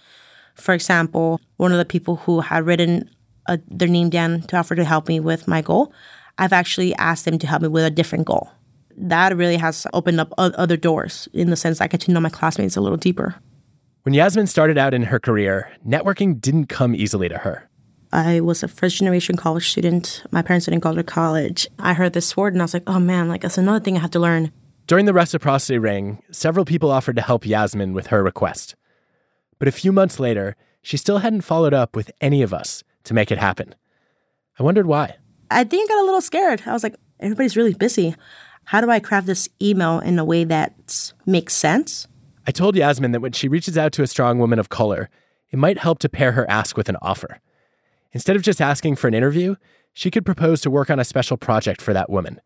For 0.55 0.73
example, 0.73 1.43
one 1.59 1.71
of 1.71 1.77
the 1.77 1.85
people 1.85 2.17
who 2.17 2.41
had 2.41 2.65
written 2.65 3.11
uh, 3.47 3.59
their 3.69 3.87
name 3.87 4.09
down 4.09 4.41
to 4.45 4.57
offer 4.57 4.75
to 4.75 4.83
help 4.83 5.09
me 5.09 5.21
with 5.21 5.47
my 5.47 5.61
goal, 5.61 5.93
I've 6.39 6.55
actually 6.55 6.95
asked 6.95 7.27
them 7.27 7.39
to 7.39 7.47
help 7.47 7.61
me 7.61 7.69
with 7.69 7.85
a 7.85 7.91
different 7.91 8.25
goal. 8.25 8.51
That 8.97 9.37
really 9.37 9.59
has 9.59 9.87
opened 9.93 10.21
up 10.21 10.33
other 10.39 10.79
doors 10.79 11.29
in 11.35 11.51
the 11.51 11.57
sense 11.57 11.83
I 11.83 11.87
get 11.87 12.01
to 12.03 12.13
know 12.13 12.21
my 12.21 12.31
classmates 12.31 12.77
a 12.77 12.81
little 12.81 12.97
deeper. 12.97 13.35
When 14.05 14.15
Yasmin 14.15 14.47
started 14.47 14.79
out 14.79 14.95
in 14.95 15.03
her 15.05 15.21
career, 15.21 15.71
networking 15.87 16.41
didn't 16.41 16.69
come 16.69 16.95
easily 16.95 17.29
to 17.29 17.39
her. 17.39 17.69
I 18.11 18.41
was 18.41 18.63
a 18.63 18.69
first 18.69 18.97
generation 18.97 19.37
college 19.37 19.69
student. 19.69 20.23
My 20.31 20.41
parents 20.41 20.65
didn't 20.65 20.81
go 20.81 20.95
to 20.95 21.05
college. 21.05 21.69
I 21.79 21.93
heard 21.93 22.15
this 22.15 22.39
word 22.39 22.55
and 22.55 22.63
I 22.63 22.65
was 22.65 22.73
like, 22.73 22.85
oh 22.87 23.01
man, 23.01 23.29
like 23.29 23.43
that's 23.43 23.59
another 23.59 23.85
thing 23.85 23.99
I 23.99 24.01
have 24.01 24.11
to 24.13 24.19
learn. 24.19 24.51
During 24.93 25.07
the 25.07 25.15
reciprocity 25.15 25.79
ring, 25.79 26.23
several 26.33 26.67
people 26.67 26.91
offered 26.91 27.17
to 27.17 27.23
help 27.23 27.47
Yasmin 27.47 27.95
with 27.95 28.09
her 28.09 28.23
request. 28.23 28.75
But 29.59 29.67
a 29.67 29.73
few 29.73 29.91
months 29.91 30.21
later, 30.21 30.55
she 30.83 30.99
still 30.99 31.21
hadn't 31.21 31.49
followed 31.49 31.73
up 31.73 31.97
with 31.97 32.11
any 32.21 32.43
of 32.43 32.53
us 32.53 32.85
to 33.05 33.15
make 33.15 33.33
it 33.33 33.39
happen. 33.39 33.75
I 34.59 34.63
wondered 34.63 34.85
why. 34.85 35.17
I 35.51 35.65
think 35.65 35.91
I 35.91 35.95
got 35.95 36.03
a 36.03 36.05
little 36.05 36.21
scared. 36.21 36.65
I 36.67 36.75
was 36.75 36.83
like, 36.83 36.95
everybody's 37.21 37.57
really 37.57 37.73
busy. 37.73 38.15
How 38.65 38.83
do 38.83 38.91
I 38.91 39.01
craft 39.01 39.27
this 39.27 39.49
email 39.63 39.99
in 40.01 40.19
a 40.19 40.27
way 40.27 40.45
that 40.45 40.75
makes 41.25 41.55
sense? 41.55 42.07
I 42.47 42.51
told 42.51 42.77
Yasmin 42.77 43.13
that 43.13 43.23
when 43.23 43.33
she 43.33 43.49
reaches 43.49 43.79
out 43.79 43.93
to 43.93 44.03
a 44.03 44.07
strong 44.07 44.39
woman 44.39 44.59
of 44.59 44.69
color, 44.69 45.09
it 45.51 45.59
might 45.59 45.79
help 45.79 46.01
to 46.01 46.11
pair 46.11 46.33
her 46.33 46.45
ask 46.51 46.77
with 46.77 46.91
an 46.91 46.99
offer. 47.01 47.41
Instead 48.13 48.37
of 48.37 48.43
just 48.43 48.61
asking 48.61 48.97
for 48.97 49.09
an 49.09 49.15
interview, 49.15 49.57
she 49.95 50.11
could 50.11 50.27
propose 50.27 50.61
to 50.61 50.71
work 50.71 50.91
on 50.91 51.01
a 51.01 51.05
special 51.05 51.39
project 51.39 51.81
for 51.81 51.95
that 51.95 52.11
woman. 52.11 52.43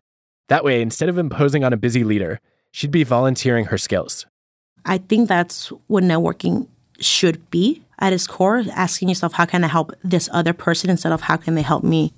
That 0.49 0.65
way, 0.65 0.81
instead 0.81 1.09
of 1.09 1.19
imposing 1.19 1.65
on 1.65 1.73
a 1.73 1.77
busy 1.77 2.05
leader, 2.05 2.41
she'd 2.71 2.93
be 2.93 3.03
volunteering 3.03 3.67
her 3.67 3.79
skills. 3.79 4.27
I 4.85 4.99
think 4.99 5.29
that's 5.29 5.69
what 5.89 6.05
networking 6.05 6.69
should 7.01 7.51
be 7.51 7.83
at 7.99 8.13
its 8.13 8.27
core 8.27 8.63
asking 8.73 9.09
yourself, 9.09 9.33
how 9.33 9.47
can 9.47 9.65
I 9.65 9.69
help 9.69 9.93
this 10.05 10.29
other 10.33 10.53
person 10.53 10.89
instead 10.89 11.13
of 11.13 11.23
how 11.23 11.37
can 11.37 11.57
they 11.57 11.63
help 11.63 11.83
me? 11.83 12.13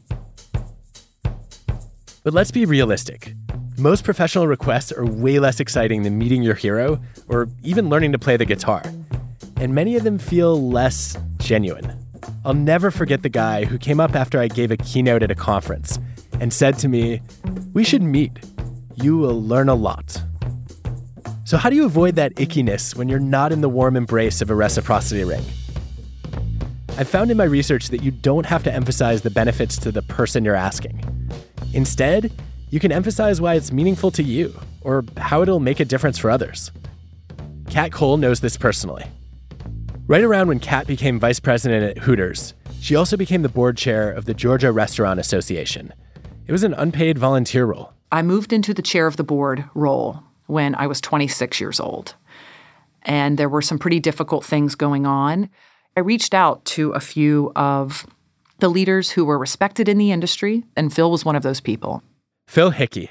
But 2.22 2.34
let's 2.34 2.50
be 2.50 2.66
realistic. 2.66 3.34
Most 3.78 4.04
professional 4.04 4.46
requests 4.46 4.92
are 4.92 5.06
way 5.06 5.38
less 5.38 5.60
exciting 5.60 6.02
than 6.02 6.18
meeting 6.18 6.42
your 6.42 6.56
hero 6.56 7.00
or 7.28 7.48
even 7.62 7.88
learning 7.88 8.12
to 8.12 8.18
play 8.18 8.36
the 8.36 8.44
guitar. 8.44 8.82
And 9.56 9.74
many 9.74 9.96
of 9.96 10.02
them 10.02 10.18
feel 10.18 10.60
less 10.70 11.16
genuine. 11.38 11.96
I'll 12.44 12.54
never 12.54 12.90
forget 12.90 13.22
the 13.22 13.28
guy 13.28 13.64
who 13.64 13.78
came 13.78 14.00
up 14.00 14.14
after 14.14 14.38
I 14.38 14.48
gave 14.48 14.70
a 14.70 14.76
keynote 14.76 15.22
at 15.22 15.30
a 15.30 15.34
conference 15.34 15.98
and 16.40 16.52
said 16.52 16.78
to 16.78 16.88
me, 16.88 17.20
We 17.72 17.84
should 17.84 18.02
meet. 18.02 18.32
You 18.96 19.16
will 19.16 19.42
learn 19.42 19.68
a 19.68 19.74
lot. 19.74 20.22
So, 21.44 21.56
how 21.56 21.70
do 21.70 21.76
you 21.76 21.84
avoid 21.84 22.16
that 22.16 22.34
ickiness 22.34 22.94
when 22.94 23.08
you're 23.08 23.18
not 23.18 23.52
in 23.52 23.60
the 23.60 23.68
warm 23.68 23.96
embrace 23.96 24.42
of 24.42 24.50
a 24.50 24.54
reciprocity 24.54 25.24
ring? 25.24 25.44
I've 26.98 27.08
found 27.08 27.30
in 27.30 27.36
my 27.36 27.44
research 27.44 27.88
that 27.88 28.02
you 28.02 28.10
don't 28.10 28.44
have 28.44 28.64
to 28.64 28.72
emphasize 28.72 29.22
the 29.22 29.30
benefits 29.30 29.78
to 29.78 29.92
the 29.92 30.02
person 30.02 30.44
you're 30.44 30.54
asking. 30.54 31.00
Instead, 31.72 32.32
you 32.70 32.80
can 32.80 32.92
emphasize 32.92 33.40
why 33.40 33.54
it's 33.54 33.72
meaningful 33.72 34.10
to 34.10 34.22
you 34.22 34.54
or 34.80 35.04
how 35.16 35.42
it'll 35.42 35.60
make 35.60 35.80
a 35.80 35.84
difference 35.84 36.18
for 36.18 36.30
others. 36.30 36.70
Kat 37.70 37.92
Cole 37.92 38.16
knows 38.16 38.40
this 38.40 38.56
personally. 38.56 39.04
Right 40.06 40.24
around 40.24 40.48
when 40.48 40.58
Kat 40.58 40.86
became 40.86 41.20
vice 41.20 41.38
president 41.38 41.84
at 41.84 42.02
Hooters, 42.02 42.54
she 42.80 42.96
also 42.96 43.16
became 43.16 43.42
the 43.42 43.48
board 43.48 43.76
chair 43.76 44.10
of 44.10 44.24
the 44.24 44.34
Georgia 44.34 44.72
Restaurant 44.72 45.20
Association. 45.20 45.92
It 46.48 46.52
was 46.52 46.64
an 46.64 46.72
unpaid 46.72 47.18
volunteer 47.18 47.66
role. 47.66 47.92
I 48.10 48.22
moved 48.22 48.54
into 48.54 48.72
the 48.72 48.80
chair 48.80 49.06
of 49.06 49.16
the 49.16 49.22
board 49.22 49.68
role 49.74 50.22
when 50.46 50.74
I 50.74 50.86
was 50.86 50.98
26 50.98 51.60
years 51.60 51.78
old. 51.78 52.14
And 53.02 53.38
there 53.38 53.50
were 53.50 53.60
some 53.60 53.78
pretty 53.78 54.00
difficult 54.00 54.46
things 54.46 54.74
going 54.74 55.04
on. 55.04 55.50
I 55.94 56.00
reached 56.00 56.32
out 56.32 56.64
to 56.66 56.92
a 56.92 57.00
few 57.00 57.52
of 57.54 58.06
the 58.60 58.70
leaders 58.70 59.10
who 59.10 59.26
were 59.26 59.38
respected 59.38 59.90
in 59.90 59.98
the 59.98 60.10
industry, 60.10 60.64
and 60.74 60.90
Phil 60.90 61.10
was 61.10 61.22
one 61.22 61.36
of 61.36 61.42
those 61.42 61.60
people. 61.60 62.02
Phil 62.46 62.70
Hickey, 62.70 63.10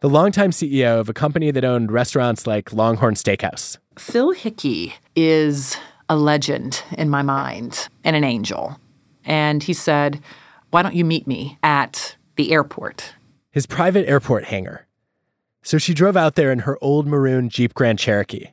the 0.00 0.10
longtime 0.10 0.50
CEO 0.50 1.00
of 1.00 1.08
a 1.08 1.14
company 1.14 1.50
that 1.50 1.64
owned 1.64 1.90
restaurants 1.90 2.46
like 2.46 2.74
Longhorn 2.74 3.14
Steakhouse. 3.14 3.78
Phil 3.98 4.32
Hickey 4.32 4.94
is 5.14 5.78
a 6.10 6.16
legend 6.16 6.82
in 6.98 7.08
my 7.08 7.22
mind 7.22 7.88
and 8.04 8.14
an 8.14 8.22
angel. 8.22 8.78
And 9.24 9.62
he 9.62 9.72
said, 9.72 10.20
Why 10.72 10.82
don't 10.82 10.94
you 10.94 11.06
meet 11.06 11.26
me 11.26 11.58
at 11.62 12.15
the 12.36 12.52
airport? 12.52 13.14
His 13.50 13.66
private 13.66 14.08
airport 14.08 14.44
hangar. 14.44 14.86
So 15.62 15.78
she 15.78 15.94
drove 15.94 16.16
out 16.16 16.36
there 16.36 16.52
in 16.52 16.60
her 16.60 16.78
old 16.80 17.06
maroon 17.06 17.48
Jeep 17.48 17.74
Grand 17.74 17.98
Cherokee. 17.98 18.52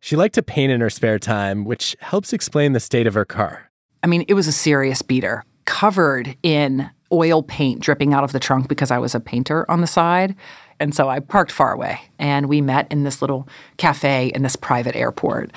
She 0.00 0.16
liked 0.16 0.34
to 0.36 0.42
paint 0.42 0.72
in 0.72 0.80
her 0.80 0.90
spare 0.90 1.18
time, 1.18 1.64
which 1.64 1.94
helps 2.00 2.32
explain 2.32 2.72
the 2.72 2.80
state 2.80 3.06
of 3.06 3.14
her 3.14 3.24
car. 3.24 3.70
I 4.02 4.06
mean, 4.06 4.24
it 4.26 4.34
was 4.34 4.48
a 4.48 4.52
serious 4.52 5.02
beater, 5.02 5.44
covered 5.64 6.36
in 6.42 6.90
oil 7.12 7.42
paint 7.42 7.80
dripping 7.80 8.14
out 8.14 8.24
of 8.24 8.32
the 8.32 8.40
trunk 8.40 8.68
because 8.68 8.90
I 8.90 8.98
was 8.98 9.14
a 9.14 9.20
painter 9.20 9.70
on 9.70 9.80
the 9.80 9.86
side. 9.86 10.34
And 10.80 10.94
so 10.94 11.08
I 11.08 11.20
parked 11.20 11.52
far 11.52 11.72
away 11.72 12.00
and 12.18 12.48
we 12.48 12.60
met 12.60 12.90
in 12.90 13.04
this 13.04 13.20
little 13.20 13.46
cafe 13.76 14.32
in 14.34 14.42
this 14.42 14.56
private 14.56 14.96
airport. 14.96 15.52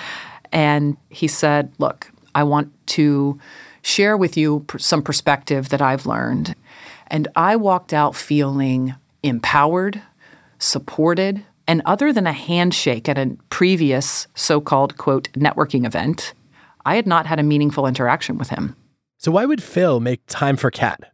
And 0.51 0.97
he 1.09 1.27
said, 1.27 1.73
Look, 1.79 2.11
I 2.35 2.43
want 2.43 2.71
to 2.87 3.39
share 3.81 4.17
with 4.17 4.35
you 4.35 4.65
some 4.77 5.01
perspective 5.01 5.69
that 5.69 5.81
I've 5.81 6.05
learned. 6.05 6.55
And 7.07 7.27
I 7.35 7.55
walked 7.55 7.93
out 7.93 8.15
feeling 8.15 8.95
empowered, 9.23 10.01
supported, 10.59 11.45
and 11.67 11.81
other 11.85 12.13
than 12.13 12.27
a 12.27 12.33
handshake 12.33 13.09
at 13.09 13.17
a 13.17 13.37
previous 13.49 14.27
so 14.35 14.61
called, 14.61 14.97
quote, 14.97 15.31
networking 15.33 15.85
event, 15.85 16.33
I 16.85 16.95
had 16.95 17.07
not 17.07 17.25
had 17.25 17.39
a 17.39 17.43
meaningful 17.43 17.87
interaction 17.87 18.37
with 18.37 18.49
him. 18.49 18.75
So, 19.17 19.31
why 19.31 19.45
would 19.45 19.63
Phil 19.63 19.99
make 19.99 20.21
time 20.27 20.57
for 20.57 20.69
Kat? 20.69 21.11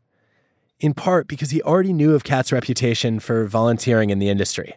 In 0.80 0.94
part 0.94 1.28
because 1.28 1.52
he 1.52 1.62
already 1.62 1.94
knew 1.94 2.14
of 2.14 2.24
Kat's 2.24 2.52
reputation 2.52 3.20
for 3.20 3.46
volunteering 3.46 4.10
in 4.10 4.20
the 4.20 4.30
industry. 4.30 4.76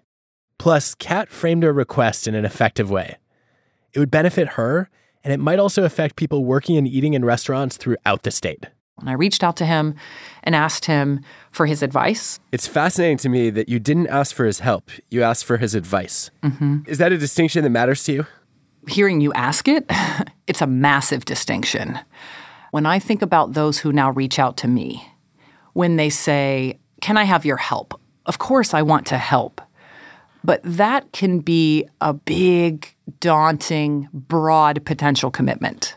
Plus, 0.58 0.94
Kat 0.94 1.30
framed 1.30 1.62
her 1.62 1.72
request 1.72 2.28
in 2.28 2.34
an 2.34 2.44
effective 2.44 2.90
way. 2.90 3.16
It 3.92 3.98
would 3.98 4.10
benefit 4.10 4.50
her, 4.50 4.90
and 5.24 5.32
it 5.32 5.40
might 5.40 5.58
also 5.58 5.84
affect 5.84 6.16
people 6.16 6.44
working 6.44 6.76
and 6.76 6.86
eating 6.86 7.14
in 7.14 7.24
restaurants 7.24 7.76
throughout 7.76 8.22
the 8.22 8.30
state. 8.30 8.66
And 9.00 9.10
I 9.10 9.14
reached 9.14 9.42
out 9.42 9.56
to 9.56 9.66
him 9.66 9.94
and 10.42 10.54
asked 10.54 10.84
him 10.84 11.20
for 11.50 11.66
his 11.66 11.82
advice. 11.82 12.38
It's 12.52 12.66
fascinating 12.66 13.18
to 13.18 13.28
me 13.28 13.50
that 13.50 13.68
you 13.68 13.78
didn't 13.78 14.06
ask 14.08 14.34
for 14.34 14.44
his 14.44 14.60
help, 14.60 14.90
you 15.10 15.22
asked 15.22 15.44
for 15.44 15.56
his 15.56 15.74
advice. 15.74 16.30
Mm-hmm. 16.42 16.80
Is 16.86 16.98
that 16.98 17.12
a 17.12 17.18
distinction 17.18 17.64
that 17.64 17.70
matters 17.70 18.04
to 18.04 18.12
you? 18.12 18.26
Hearing 18.86 19.20
you 19.20 19.32
ask 19.32 19.66
it, 19.66 19.90
it's 20.46 20.62
a 20.62 20.66
massive 20.66 21.24
distinction. 21.24 21.98
When 22.70 22.86
I 22.86 22.98
think 22.98 23.22
about 23.22 23.54
those 23.54 23.78
who 23.78 23.92
now 23.92 24.10
reach 24.10 24.38
out 24.38 24.56
to 24.58 24.68
me, 24.68 25.06
when 25.72 25.96
they 25.96 26.10
say, 26.10 26.78
Can 27.00 27.16
I 27.16 27.24
have 27.24 27.44
your 27.44 27.56
help? 27.56 28.00
Of 28.26 28.38
course, 28.38 28.74
I 28.74 28.82
want 28.82 29.06
to 29.08 29.18
help. 29.18 29.60
But 30.42 30.60
that 30.62 31.12
can 31.12 31.40
be 31.40 31.88
a 32.00 32.12
big, 32.12 32.94
daunting, 33.20 34.08
broad 34.12 34.84
potential 34.84 35.30
commitment. 35.30 35.96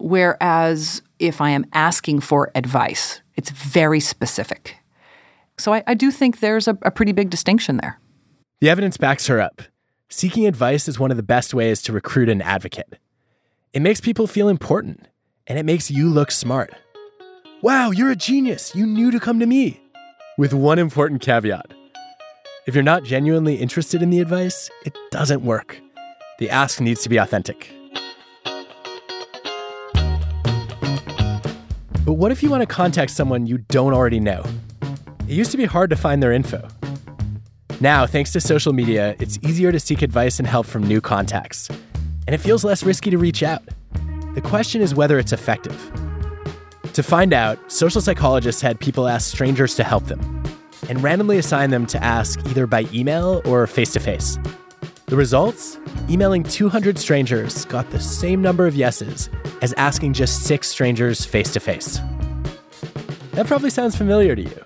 Whereas 0.00 1.02
if 1.18 1.40
I 1.40 1.50
am 1.50 1.66
asking 1.72 2.20
for 2.20 2.50
advice, 2.54 3.20
it's 3.36 3.50
very 3.50 4.00
specific. 4.00 4.76
So 5.58 5.74
I, 5.74 5.82
I 5.86 5.94
do 5.94 6.10
think 6.10 6.40
there's 6.40 6.66
a, 6.66 6.78
a 6.82 6.90
pretty 6.90 7.12
big 7.12 7.30
distinction 7.30 7.76
there. 7.76 8.00
The 8.60 8.70
evidence 8.70 8.96
backs 8.96 9.26
her 9.26 9.40
up. 9.40 9.62
Seeking 10.08 10.46
advice 10.46 10.88
is 10.88 10.98
one 10.98 11.10
of 11.10 11.16
the 11.16 11.22
best 11.22 11.54
ways 11.54 11.82
to 11.82 11.92
recruit 11.92 12.28
an 12.28 12.42
advocate. 12.42 12.98
It 13.72 13.82
makes 13.82 14.00
people 14.00 14.26
feel 14.26 14.48
important, 14.48 15.06
and 15.46 15.58
it 15.58 15.64
makes 15.64 15.90
you 15.90 16.08
look 16.08 16.30
smart. 16.30 16.74
Wow, 17.62 17.90
you're 17.90 18.10
a 18.10 18.16
genius. 18.16 18.74
You 18.74 18.86
knew 18.86 19.10
to 19.10 19.20
come 19.20 19.38
to 19.38 19.46
me. 19.46 19.80
With 20.36 20.52
one 20.54 20.78
important 20.78 21.20
caveat 21.20 21.74
if 22.66 22.74
you're 22.74 22.84
not 22.84 23.02
genuinely 23.02 23.56
interested 23.56 24.02
in 24.02 24.10
the 24.10 24.20
advice, 24.20 24.70
it 24.84 24.96
doesn't 25.10 25.42
work. 25.42 25.80
The 26.38 26.50
ask 26.50 26.80
needs 26.80 27.02
to 27.02 27.08
be 27.08 27.16
authentic. 27.16 27.74
But 32.10 32.18
what 32.18 32.32
if 32.32 32.42
you 32.42 32.50
want 32.50 32.60
to 32.62 32.66
contact 32.66 33.12
someone 33.12 33.46
you 33.46 33.58
don't 33.58 33.94
already 33.94 34.18
know? 34.18 34.42
It 35.28 35.32
used 35.32 35.52
to 35.52 35.56
be 35.56 35.64
hard 35.64 35.90
to 35.90 35.96
find 35.96 36.20
their 36.20 36.32
info. 36.32 36.66
Now, 37.78 38.04
thanks 38.04 38.32
to 38.32 38.40
social 38.40 38.72
media, 38.72 39.14
it's 39.20 39.38
easier 39.42 39.70
to 39.70 39.78
seek 39.78 40.02
advice 40.02 40.40
and 40.40 40.48
help 40.48 40.66
from 40.66 40.82
new 40.82 41.00
contacts. 41.00 41.68
And 42.26 42.34
it 42.34 42.38
feels 42.38 42.64
less 42.64 42.82
risky 42.82 43.10
to 43.10 43.18
reach 43.18 43.44
out. 43.44 43.62
The 44.34 44.40
question 44.40 44.82
is 44.82 44.92
whether 44.92 45.20
it's 45.20 45.32
effective. 45.32 45.78
To 46.94 47.02
find 47.04 47.32
out, 47.32 47.70
social 47.70 48.00
psychologists 48.00 48.60
had 48.60 48.80
people 48.80 49.06
ask 49.06 49.30
strangers 49.30 49.76
to 49.76 49.84
help 49.84 50.06
them 50.06 50.42
and 50.88 51.00
randomly 51.04 51.38
assign 51.38 51.70
them 51.70 51.86
to 51.86 52.02
ask 52.02 52.44
either 52.46 52.66
by 52.66 52.86
email 52.92 53.40
or 53.44 53.68
face 53.68 53.92
to 53.92 54.00
face. 54.00 54.36
The 55.06 55.14
results? 55.14 55.78
Emailing 56.10 56.42
200 56.42 56.98
strangers 56.98 57.64
got 57.66 57.88
the 57.90 58.00
same 58.00 58.42
number 58.42 58.66
of 58.66 58.74
yeses 58.74 59.30
as 59.62 59.72
asking 59.74 60.12
just 60.12 60.42
six 60.42 60.66
strangers 60.66 61.24
face 61.24 61.52
to 61.52 61.60
face. 61.60 62.00
That 63.34 63.46
probably 63.46 63.70
sounds 63.70 63.94
familiar 63.94 64.34
to 64.34 64.42
you. 64.42 64.64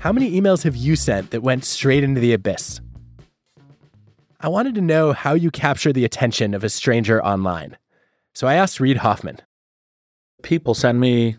How 0.00 0.12
many 0.12 0.38
emails 0.38 0.62
have 0.64 0.76
you 0.76 0.94
sent 0.94 1.30
that 1.30 1.40
went 1.40 1.64
straight 1.64 2.04
into 2.04 2.20
the 2.20 2.34
abyss? 2.34 2.82
I 4.40 4.48
wanted 4.48 4.74
to 4.74 4.82
know 4.82 5.14
how 5.14 5.32
you 5.32 5.50
capture 5.50 5.90
the 5.90 6.04
attention 6.04 6.52
of 6.52 6.62
a 6.62 6.68
stranger 6.68 7.24
online. 7.24 7.78
So 8.34 8.46
I 8.46 8.56
asked 8.56 8.78
Reid 8.78 8.98
Hoffman. 8.98 9.38
People 10.42 10.74
send 10.74 11.00
me 11.00 11.38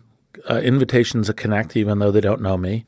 uh, 0.50 0.56
invitations 0.56 1.28
to 1.28 1.32
connect 1.32 1.76
even 1.76 2.00
though 2.00 2.10
they 2.10 2.20
don't 2.20 2.40
know 2.40 2.56
me. 2.56 2.86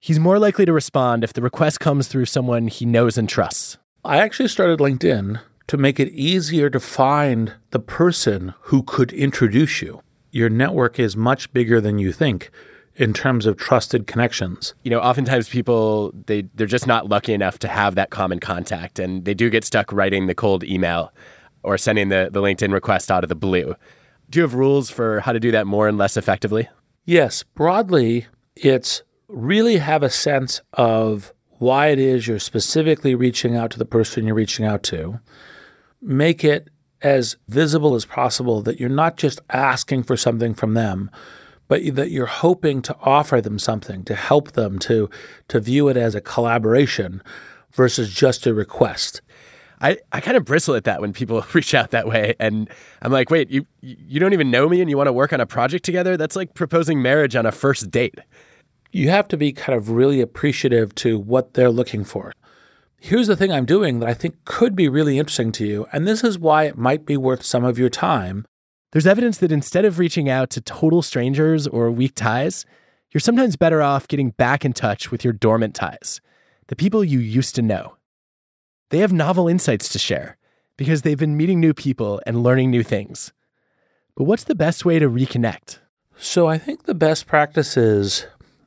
He's 0.00 0.18
more 0.18 0.38
likely 0.38 0.64
to 0.64 0.72
respond 0.72 1.22
if 1.22 1.34
the 1.34 1.42
request 1.42 1.80
comes 1.80 2.08
through 2.08 2.24
someone 2.24 2.68
he 2.68 2.86
knows 2.86 3.18
and 3.18 3.28
trusts. 3.28 3.76
I 4.02 4.16
actually 4.16 4.48
started 4.48 4.78
LinkedIn 4.78 5.38
to 5.72 5.78
make 5.78 5.98
it 5.98 6.10
easier 6.10 6.68
to 6.68 6.78
find 6.78 7.54
the 7.70 7.78
person 7.78 8.52
who 8.64 8.82
could 8.82 9.10
introduce 9.10 9.80
you. 9.80 10.02
Your 10.30 10.50
network 10.50 10.98
is 10.98 11.16
much 11.16 11.50
bigger 11.54 11.80
than 11.80 11.98
you 11.98 12.12
think 12.12 12.50
in 12.96 13.14
terms 13.14 13.46
of 13.46 13.56
trusted 13.56 14.06
connections. 14.06 14.74
You 14.82 14.90
know, 14.90 15.00
oftentimes 15.00 15.48
people 15.48 16.12
they 16.26 16.42
they're 16.54 16.66
just 16.66 16.86
not 16.86 17.08
lucky 17.08 17.32
enough 17.32 17.58
to 17.60 17.68
have 17.68 17.94
that 17.94 18.10
common 18.10 18.38
contact 18.38 18.98
and 18.98 19.24
they 19.24 19.32
do 19.32 19.48
get 19.48 19.64
stuck 19.64 19.90
writing 19.94 20.26
the 20.26 20.34
cold 20.34 20.62
email 20.62 21.10
or 21.62 21.78
sending 21.78 22.10
the, 22.10 22.28
the 22.30 22.42
LinkedIn 22.42 22.70
request 22.70 23.10
out 23.10 23.24
of 23.24 23.30
the 23.30 23.34
blue. 23.34 23.74
Do 24.28 24.40
you 24.40 24.42
have 24.42 24.52
rules 24.52 24.90
for 24.90 25.20
how 25.20 25.32
to 25.32 25.40
do 25.40 25.52
that 25.52 25.66
more 25.66 25.88
and 25.88 25.96
less 25.96 26.18
effectively? 26.18 26.68
Yes, 27.06 27.44
broadly, 27.44 28.26
it's 28.56 29.04
really 29.26 29.78
have 29.78 30.02
a 30.02 30.10
sense 30.10 30.60
of 30.74 31.32
why 31.60 31.86
it 31.86 31.98
is 31.98 32.26
you're 32.26 32.38
specifically 32.38 33.14
reaching 33.14 33.56
out 33.56 33.70
to 33.70 33.78
the 33.78 33.86
person 33.86 34.26
you're 34.26 34.34
reaching 34.34 34.66
out 34.66 34.82
to. 34.82 35.18
Make 36.02 36.44
it 36.44 36.68
as 37.00 37.36
visible 37.48 37.94
as 37.94 38.04
possible 38.04 38.62
that 38.62 38.78
you're 38.78 38.88
not 38.88 39.16
just 39.16 39.40
asking 39.50 40.04
for 40.04 40.16
something 40.16 40.54
from 40.54 40.74
them, 40.74 41.10
but 41.68 41.94
that 41.94 42.10
you're 42.10 42.26
hoping 42.26 42.82
to 42.82 42.96
offer 43.00 43.40
them 43.40 43.58
something 43.58 44.04
to 44.04 44.14
help 44.14 44.52
them 44.52 44.78
to 44.80 45.08
to 45.48 45.60
view 45.60 45.88
it 45.88 45.96
as 45.96 46.14
a 46.14 46.20
collaboration 46.20 47.22
versus 47.72 48.12
just 48.12 48.46
a 48.46 48.54
request. 48.54 49.22
I, 49.80 49.96
I 50.12 50.20
kind 50.20 50.36
of 50.36 50.44
bristle 50.44 50.76
at 50.76 50.84
that 50.84 51.00
when 51.00 51.12
people 51.12 51.44
reach 51.54 51.74
out 51.74 51.90
that 51.90 52.06
way 52.06 52.34
and 52.38 52.68
I'm 53.00 53.10
like, 53.10 53.30
"Wait, 53.30 53.50
you 53.50 53.66
you 53.80 54.20
don't 54.20 54.32
even 54.32 54.50
know 54.50 54.68
me 54.68 54.80
and 54.80 54.88
you 54.88 54.96
want 54.96 55.08
to 55.08 55.12
work 55.12 55.32
on 55.32 55.40
a 55.40 55.46
project 55.46 55.84
together? 55.84 56.16
That's 56.16 56.36
like 56.36 56.54
proposing 56.54 57.02
marriage 57.02 57.34
on 57.36 57.46
a 57.46 57.52
first 57.52 57.90
date." 57.90 58.18
You 58.94 59.08
have 59.08 59.26
to 59.28 59.38
be 59.38 59.52
kind 59.52 59.74
of 59.74 59.88
really 59.88 60.20
appreciative 60.20 60.94
to 60.96 61.18
what 61.18 61.54
they're 61.54 61.70
looking 61.70 62.04
for. 62.04 62.34
Here's 63.04 63.26
the 63.26 63.34
thing 63.34 63.50
I'm 63.50 63.64
doing 63.64 63.98
that 63.98 64.08
I 64.08 64.14
think 64.14 64.44
could 64.44 64.76
be 64.76 64.88
really 64.88 65.18
interesting 65.18 65.50
to 65.52 65.66
you, 65.66 65.88
and 65.92 66.06
this 66.06 66.22
is 66.22 66.38
why 66.38 66.66
it 66.66 66.78
might 66.78 67.04
be 67.04 67.16
worth 67.16 67.42
some 67.42 67.64
of 67.64 67.76
your 67.76 67.88
time. 67.88 68.46
There's 68.92 69.08
evidence 69.08 69.38
that 69.38 69.50
instead 69.50 69.84
of 69.84 69.98
reaching 69.98 70.28
out 70.28 70.50
to 70.50 70.60
total 70.60 71.02
strangers 71.02 71.66
or 71.66 71.90
weak 71.90 72.14
ties, 72.14 72.64
you're 73.10 73.20
sometimes 73.20 73.56
better 73.56 73.82
off 73.82 74.06
getting 74.06 74.30
back 74.30 74.64
in 74.64 74.72
touch 74.72 75.10
with 75.10 75.24
your 75.24 75.32
dormant 75.32 75.74
ties, 75.74 76.20
the 76.68 76.76
people 76.76 77.02
you 77.02 77.18
used 77.18 77.56
to 77.56 77.60
know. 77.60 77.96
They 78.90 78.98
have 78.98 79.12
novel 79.12 79.48
insights 79.48 79.88
to 79.88 79.98
share 79.98 80.38
because 80.76 81.02
they've 81.02 81.18
been 81.18 81.36
meeting 81.36 81.58
new 81.58 81.74
people 81.74 82.22
and 82.24 82.44
learning 82.44 82.70
new 82.70 82.84
things. 82.84 83.32
But 84.14 84.24
what's 84.24 84.44
the 84.44 84.54
best 84.54 84.84
way 84.84 85.00
to 85.00 85.10
reconnect? 85.10 85.80
So 86.16 86.46
I 86.46 86.56
think 86.56 86.84
the 86.84 86.94
best 86.94 87.26
practices 87.26 88.26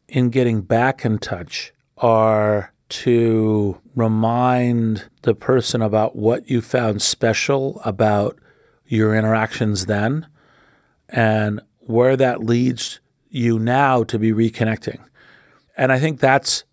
in 0.10 0.30
getting 0.30 0.60
back 0.60 1.06
in 1.06 1.20
touch 1.20 1.72
are 2.00 2.74
to 2.90 3.80
remind 3.96 5.10
the 5.24 5.36
person 5.36 5.82
about 5.82 6.16
what 6.16 6.50
you 6.50 6.62
found 6.62 7.02
special 7.02 7.82
about 7.84 8.38
your 8.88 9.16
interactions 9.16 9.88
then 9.88 10.28
and 11.10 11.62
where 11.82 12.16
that 12.16 12.44
leads 12.44 13.00
you 13.30 13.60
now 13.60 14.04
to 14.04 14.20
be 14.20 14.32
reconnecting. 14.32 15.04
And 15.78 15.92
I 15.92 16.00
think 16.00 16.20
that's 16.20 16.64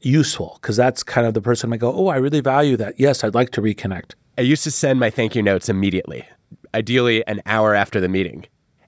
useful 0.00 0.58
because 0.60 0.76
that's 0.76 1.02
kind 1.02 1.26
of 1.26 1.34
the 1.34 1.42
person 1.42 1.70
might 1.70 1.80
go, 1.80 1.92
Oh, 1.92 2.08
I 2.08 2.16
really 2.16 2.40
value 2.40 2.76
that. 2.76 2.98
Yes, 2.98 3.24
I'd 3.24 3.34
like 3.34 3.50
to 3.50 3.60
reconnect. 3.62 4.14
I 4.38 4.42
used 4.42 4.64
to 4.64 4.70
send 4.70 5.00
my 5.00 5.10
thank 5.10 5.34
you 5.34 5.42
notes 5.42 5.68
immediately, 5.68 6.26
ideally 6.74 7.26
an 7.26 7.42
hour 7.46 7.74
after 7.74 8.00
the 8.00 8.08
meeting. 8.08 8.46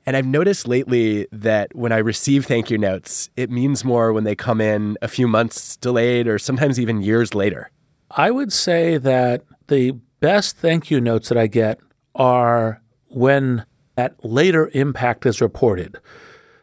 And 0.08 0.16
I've 0.16 0.24
noticed 0.24 0.66
lately 0.66 1.26
that 1.32 1.76
when 1.76 1.92
I 1.92 1.98
receive 1.98 2.46
thank 2.46 2.70
you 2.70 2.78
notes, 2.78 3.28
it 3.36 3.50
means 3.50 3.84
more 3.84 4.10
when 4.10 4.24
they 4.24 4.34
come 4.34 4.58
in 4.58 4.96
a 5.02 5.06
few 5.06 5.28
months 5.28 5.76
delayed 5.76 6.26
or 6.26 6.38
sometimes 6.38 6.80
even 6.80 7.02
years 7.02 7.34
later. 7.34 7.70
I 8.12 8.30
would 8.30 8.50
say 8.50 8.96
that 8.96 9.44
the 9.66 9.90
best 10.20 10.56
thank 10.56 10.90
you 10.90 10.98
notes 10.98 11.28
that 11.28 11.36
I 11.36 11.46
get 11.46 11.78
are 12.14 12.80
when 13.08 13.66
that 13.96 14.14
later 14.24 14.70
impact 14.72 15.26
is 15.26 15.42
reported. 15.42 15.98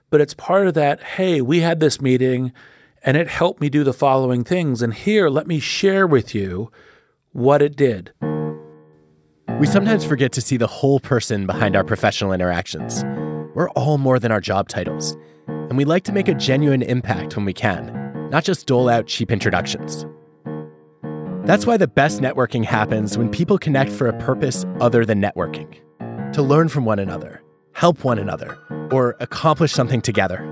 But 0.09 0.21
it's 0.21 0.33
part 0.33 0.65
of 0.65 0.73
that, 0.73 1.03
hey, 1.03 1.39
we 1.39 1.59
had 1.59 1.79
this 1.79 2.01
meeting 2.01 2.51
and 3.03 3.15
it 3.15 3.27
helped 3.27 3.61
me 3.61 3.69
do 3.69 3.83
the 3.83 3.93
following 3.93 4.43
things. 4.43 4.81
And 4.81 4.91
here, 4.91 5.29
let 5.29 5.45
me 5.45 5.59
share 5.59 6.07
with 6.07 6.33
you 6.33 6.71
what 7.31 7.61
it 7.61 7.75
did. 7.75 8.11
We 9.59 9.67
sometimes 9.67 10.03
forget 10.03 10.31
to 10.31 10.41
see 10.41 10.57
the 10.57 10.65
whole 10.65 10.99
person 10.99 11.45
behind 11.45 11.75
our 11.75 11.83
professional 11.83 12.33
interactions. 12.33 13.03
We're 13.55 13.69
all 13.69 13.97
more 13.97 14.19
than 14.19 14.33
our 14.33 14.41
job 14.41 14.67
titles, 14.67 15.15
and 15.47 15.77
we 15.77 15.85
like 15.85 16.03
to 16.03 16.11
make 16.11 16.27
a 16.27 16.33
genuine 16.33 16.81
impact 16.81 17.37
when 17.37 17.45
we 17.45 17.53
can, 17.53 18.29
not 18.29 18.43
just 18.43 18.67
dole 18.67 18.89
out 18.89 19.07
cheap 19.07 19.31
introductions. 19.31 20.05
That's 21.45 21.65
why 21.65 21.77
the 21.77 21.87
best 21.87 22.19
networking 22.19 22.65
happens 22.65 23.17
when 23.17 23.29
people 23.29 23.57
connect 23.57 23.91
for 23.91 24.07
a 24.07 24.19
purpose 24.19 24.65
other 24.81 25.05
than 25.05 25.21
networking 25.21 25.73
to 26.33 26.41
learn 26.41 26.67
from 26.67 26.83
one 26.83 26.99
another, 26.99 27.41
help 27.71 28.03
one 28.03 28.19
another, 28.19 28.57
or 28.91 29.15
accomplish 29.21 29.71
something 29.71 30.01
together. 30.01 30.43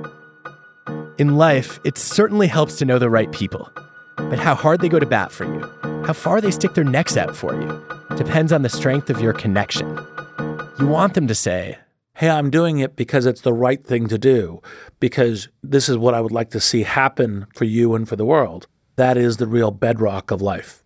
In 1.17 1.35
life, 1.35 1.81
it 1.83 1.97
certainly 1.97 2.47
helps 2.47 2.77
to 2.77 2.85
know 2.85 2.99
the 2.99 3.09
right 3.09 3.31
people, 3.33 3.69
but 4.15 4.39
how 4.39 4.55
hard 4.55 4.79
they 4.79 4.87
go 4.87 4.99
to 4.99 5.05
bat 5.05 5.29
for 5.29 5.43
you, 5.43 5.59
how 6.05 6.13
far 6.13 6.39
they 6.39 6.51
stick 6.51 6.73
their 6.73 6.85
necks 6.85 7.17
out 7.17 7.35
for 7.35 7.53
you, 7.53 8.15
depends 8.15 8.53
on 8.53 8.61
the 8.61 8.69
strength 8.69 9.09
of 9.09 9.19
your 9.19 9.33
connection. 9.33 9.99
You 10.79 10.87
want 10.87 11.15
them 11.15 11.27
to 11.27 11.35
say, 11.35 11.77
Hey, 12.17 12.29
I'm 12.29 12.51
doing 12.51 12.77
it 12.77 12.95
because 12.95 13.25
it's 13.25 13.41
the 13.41 13.53
right 13.53 13.83
thing 13.83 14.07
to 14.07 14.19
do, 14.19 14.61
because 14.99 15.47
this 15.63 15.89
is 15.89 15.97
what 15.97 16.13
I 16.13 16.21
would 16.21 16.31
like 16.31 16.51
to 16.51 16.59
see 16.59 16.83
happen 16.83 17.47
for 17.55 17.65
you 17.65 17.95
and 17.95 18.07
for 18.07 18.15
the 18.15 18.23
world. 18.23 18.67
That 18.97 19.17
is 19.17 19.37
the 19.37 19.47
real 19.47 19.71
bedrock 19.71 20.29
of 20.29 20.39
life. 20.39 20.83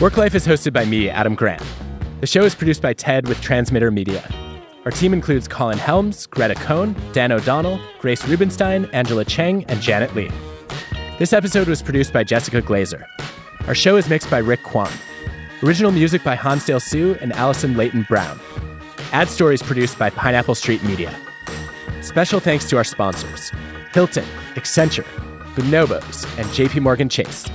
Work 0.00 0.16
Life 0.16 0.34
is 0.34 0.46
hosted 0.46 0.72
by 0.72 0.86
me, 0.86 1.10
Adam 1.10 1.34
Grant. 1.34 1.62
The 2.22 2.26
show 2.26 2.44
is 2.44 2.54
produced 2.54 2.80
by 2.80 2.94
TED 2.94 3.28
with 3.28 3.42
Transmitter 3.42 3.90
Media. 3.90 4.26
Our 4.86 4.90
team 4.90 5.12
includes 5.12 5.46
Colin 5.46 5.76
Helms, 5.76 6.24
Greta 6.24 6.54
Cohn, 6.54 6.96
Dan 7.12 7.30
O'Donnell, 7.30 7.78
Grace 8.00 8.26
Rubenstein, 8.26 8.86
Angela 8.94 9.26
Cheng, 9.26 9.66
and 9.66 9.82
Janet 9.82 10.14
Lee. 10.14 10.30
This 11.18 11.34
episode 11.34 11.68
was 11.68 11.82
produced 11.82 12.14
by 12.14 12.24
Jessica 12.24 12.62
Glazer. 12.62 13.04
Our 13.68 13.74
show 13.74 13.98
is 13.98 14.08
mixed 14.08 14.30
by 14.30 14.38
Rick 14.38 14.62
Kwan. 14.62 14.90
Original 15.62 15.90
music 15.90 16.24
by 16.24 16.34
Hansdale 16.34 16.80
Hsu 16.80 17.18
and 17.20 17.34
Allison 17.34 17.76
Leighton 17.76 18.06
Brown. 18.08 18.40
Ad 19.12 19.28
stories 19.28 19.62
produced 19.62 19.98
by 19.98 20.08
Pineapple 20.08 20.54
Street 20.54 20.82
Media. 20.84 21.14
Special 22.00 22.40
thanks 22.40 22.66
to 22.70 22.78
our 22.78 22.84
sponsors 22.84 23.52
Hilton, 23.92 24.24
Accenture, 24.54 25.04
Bonobos, 25.54 26.24
and 26.38 26.46
JP 26.46 26.80
Morgan 26.80 27.10
Chase. 27.10 27.46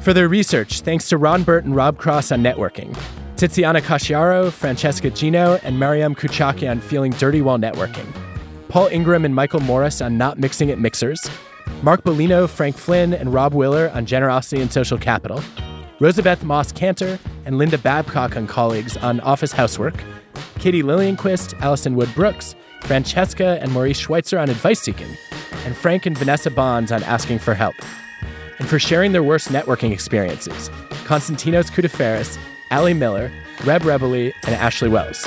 For 0.00 0.12
their 0.12 0.28
research, 0.28 0.82
thanks 0.82 1.08
to 1.08 1.18
Ron 1.18 1.42
Burt 1.42 1.64
and 1.64 1.74
Rob 1.74 1.98
Cross 1.98 2.30
on 2.30 2.40
networking, 2.40 2.96
Tiziana 3.34 3.80
Casciaro, 3.80 4.52
Francesca 4.52 5.10
Gino, 5.10 5.58
and 5.64 5.76
Mariam 5.76 6.14
Kouchaki 6.14 6.70
on 6.70 6.78
Feeling 6.78 7.10
Dirty 7.10 7.42
While 7.42 7.58
Networking, 7.58 8.06
Paul 8.68 8.86
Ingram 8.92 9.24
and 9.24 9.34
Michael 9.34 9.58
Morris 9.58 10.00
on 10.00 10.16
Not 10.16 10.38
Mixing 10.38 10.68
It 10.68 10.78
Mixers, 10.78 11.28
Mark 11.82 12.02
Bolino, 12.02 12.48
Frank 12.48 12.76
Flynn, 12.76 13.14
and 13.14 13.32
Rob 13.32 13.54
Willer 13.54 13.90
on 13.94 14.06
Generosity 14.06 14.60
and 14.60 14.72
Social 14.72 14.98
Capital, 14.98 15.42
Rosabeth 16.00 16.42
Moss 16.42 16.72
Kanter 16.72 17.18
and 17.44 17.58
Linda 17.58 17.78
Babcock 17.78 18.36
and 18.36 18.48
colleagues 18.48 18.96
on 18.98 19.20
Office 19.20 19.52
Housework, 19.52 19.94
Katie 20.58 20.82
Liljenquist, 20.82 21.58
Allison 21.60 21.94
Wood 21.94 22.12
Brooks, 22.14 22.54
Francesca 22.82 23.58
and 23.60 23.72
Maurice 23.72 23.98
Schweitzer 23.98 24.38
on 24.38 24.50
Advice 24.50 24.80
Seeking, 24.80 25.16
and 25.64 25.76
Frank 25.76 26.06
and 26.06 26.16
Vanessa 26.16 26.50
Bohns 26.50 26.94
on 26.94 27.02
Asking 27.04 27.38
for 27.38 27.54
Help. 27.54 27.74
And 28.58 28.68
for 28.68 28.78
sharing 28.78 29.12
their 29.12 29.22
worst 29.22 29.48
networking 29.48 29.92
experiences, 29.92 30.70
Constantinos 31.04 31.70
Coutifaris, 31.70 32.38
Ali 32.70 32.94
Miller, 32.94 33.30
Reb 33.64 33.82
Rebele, 33.82 34.32
and 34.44 34.54
Ashley 34.54 34.88
Wells. 34.88 35.26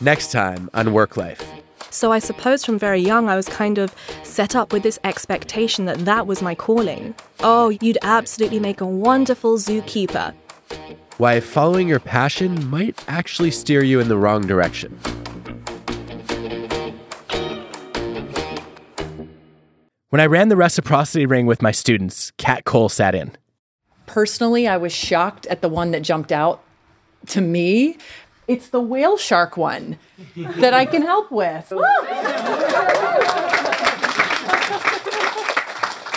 Next 0.00 0.32
time 0.32 0.68
on 0.74 0.92
Work 0.92 1.16
Life. 1.16 1.51
So 1.92 2.10
I 2.10 2.20
suppose 2.20 2.64
from 2.64 2.78
very 2.78 3.00
young 3.00 3.28
I 3.28 3.36
was 3.36 3.46
kind 3.48 3.76
of 3.76 3.94
set 4.22 4.56
up 4.56 4.72
with 4.72 4.82
this 4.82 4.98
expectation 5.04 5.84
that 5.84 5.98
that 6.06 6.26
was 6.26 6.40
my 6.40 6.54
calling. 6.54 7.14
Oh, 7.40 7.68
you'd 7.82 7.98
absolutely 8.00 8.58
make 8.58 8.80
a 8.80 8.86
wonderful 8.86 9.58
zookeeper. 9.58 10.34
Why 11.18 11.38
following 11.40 11.88
your 11.88 12.00
passion 12.00 12.68
might 12.70 13.04
actually 13.08 13.50
steer 13.50 13.84
you 13.84 14.00
in 14.00 14.08
the 14.08 14.16
wrong 14.16 14.46
direction. 14.46 14.98
When 20.08 20.20
I 20.20 20.26
ran 20.26 20.48
the 20.48 20.56
reciprocity 20.56 21.26
ring 21.26 21.44
with 21.44 21.60
my 21.60 21.72
students, 21.72 22.32
Kat 22.38 22.64
Cole 22.64 22.88
sat 22.88 23.14
in. 23.14 23.36
Personally, 24.06 24.66
I 24.66 24.78
was 24.78 24.92
shocked 24.92 25.46
at 25.46 25.60
the 25.60 25.68
one 25.68 25.90
that 25.90 26.00
jumped 26.00 26.32
out 26.32 26.62
to 27.28 27.40
me. 27.40 27.98
It's 28.48 28.68
the 28.68 28.80
whale 28.80 29.16
shark 29.16 29.56
one 29.56 29.98
that 30.36 30.74
I 30.74 30.84
can 30.84 31.02
help 31.02 31.30
with. 31.30 31.68
so 31.68 31.76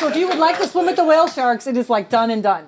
if 0.10 0.16
you 0.16 0.28
would 0.28 0.40
like 0.40 0.58
to 0.58 0.68
swim 0.68 0.88
with 0.88 0.96
the 0.96 1.06
whale 1.06 1.28
sharks, 1.28 1.68
it 1.68 1.78
is 1.78 1.90
like 1.90 2.10
done 2.10 2.32
and 2.32 2.42
done. 2.42 2.68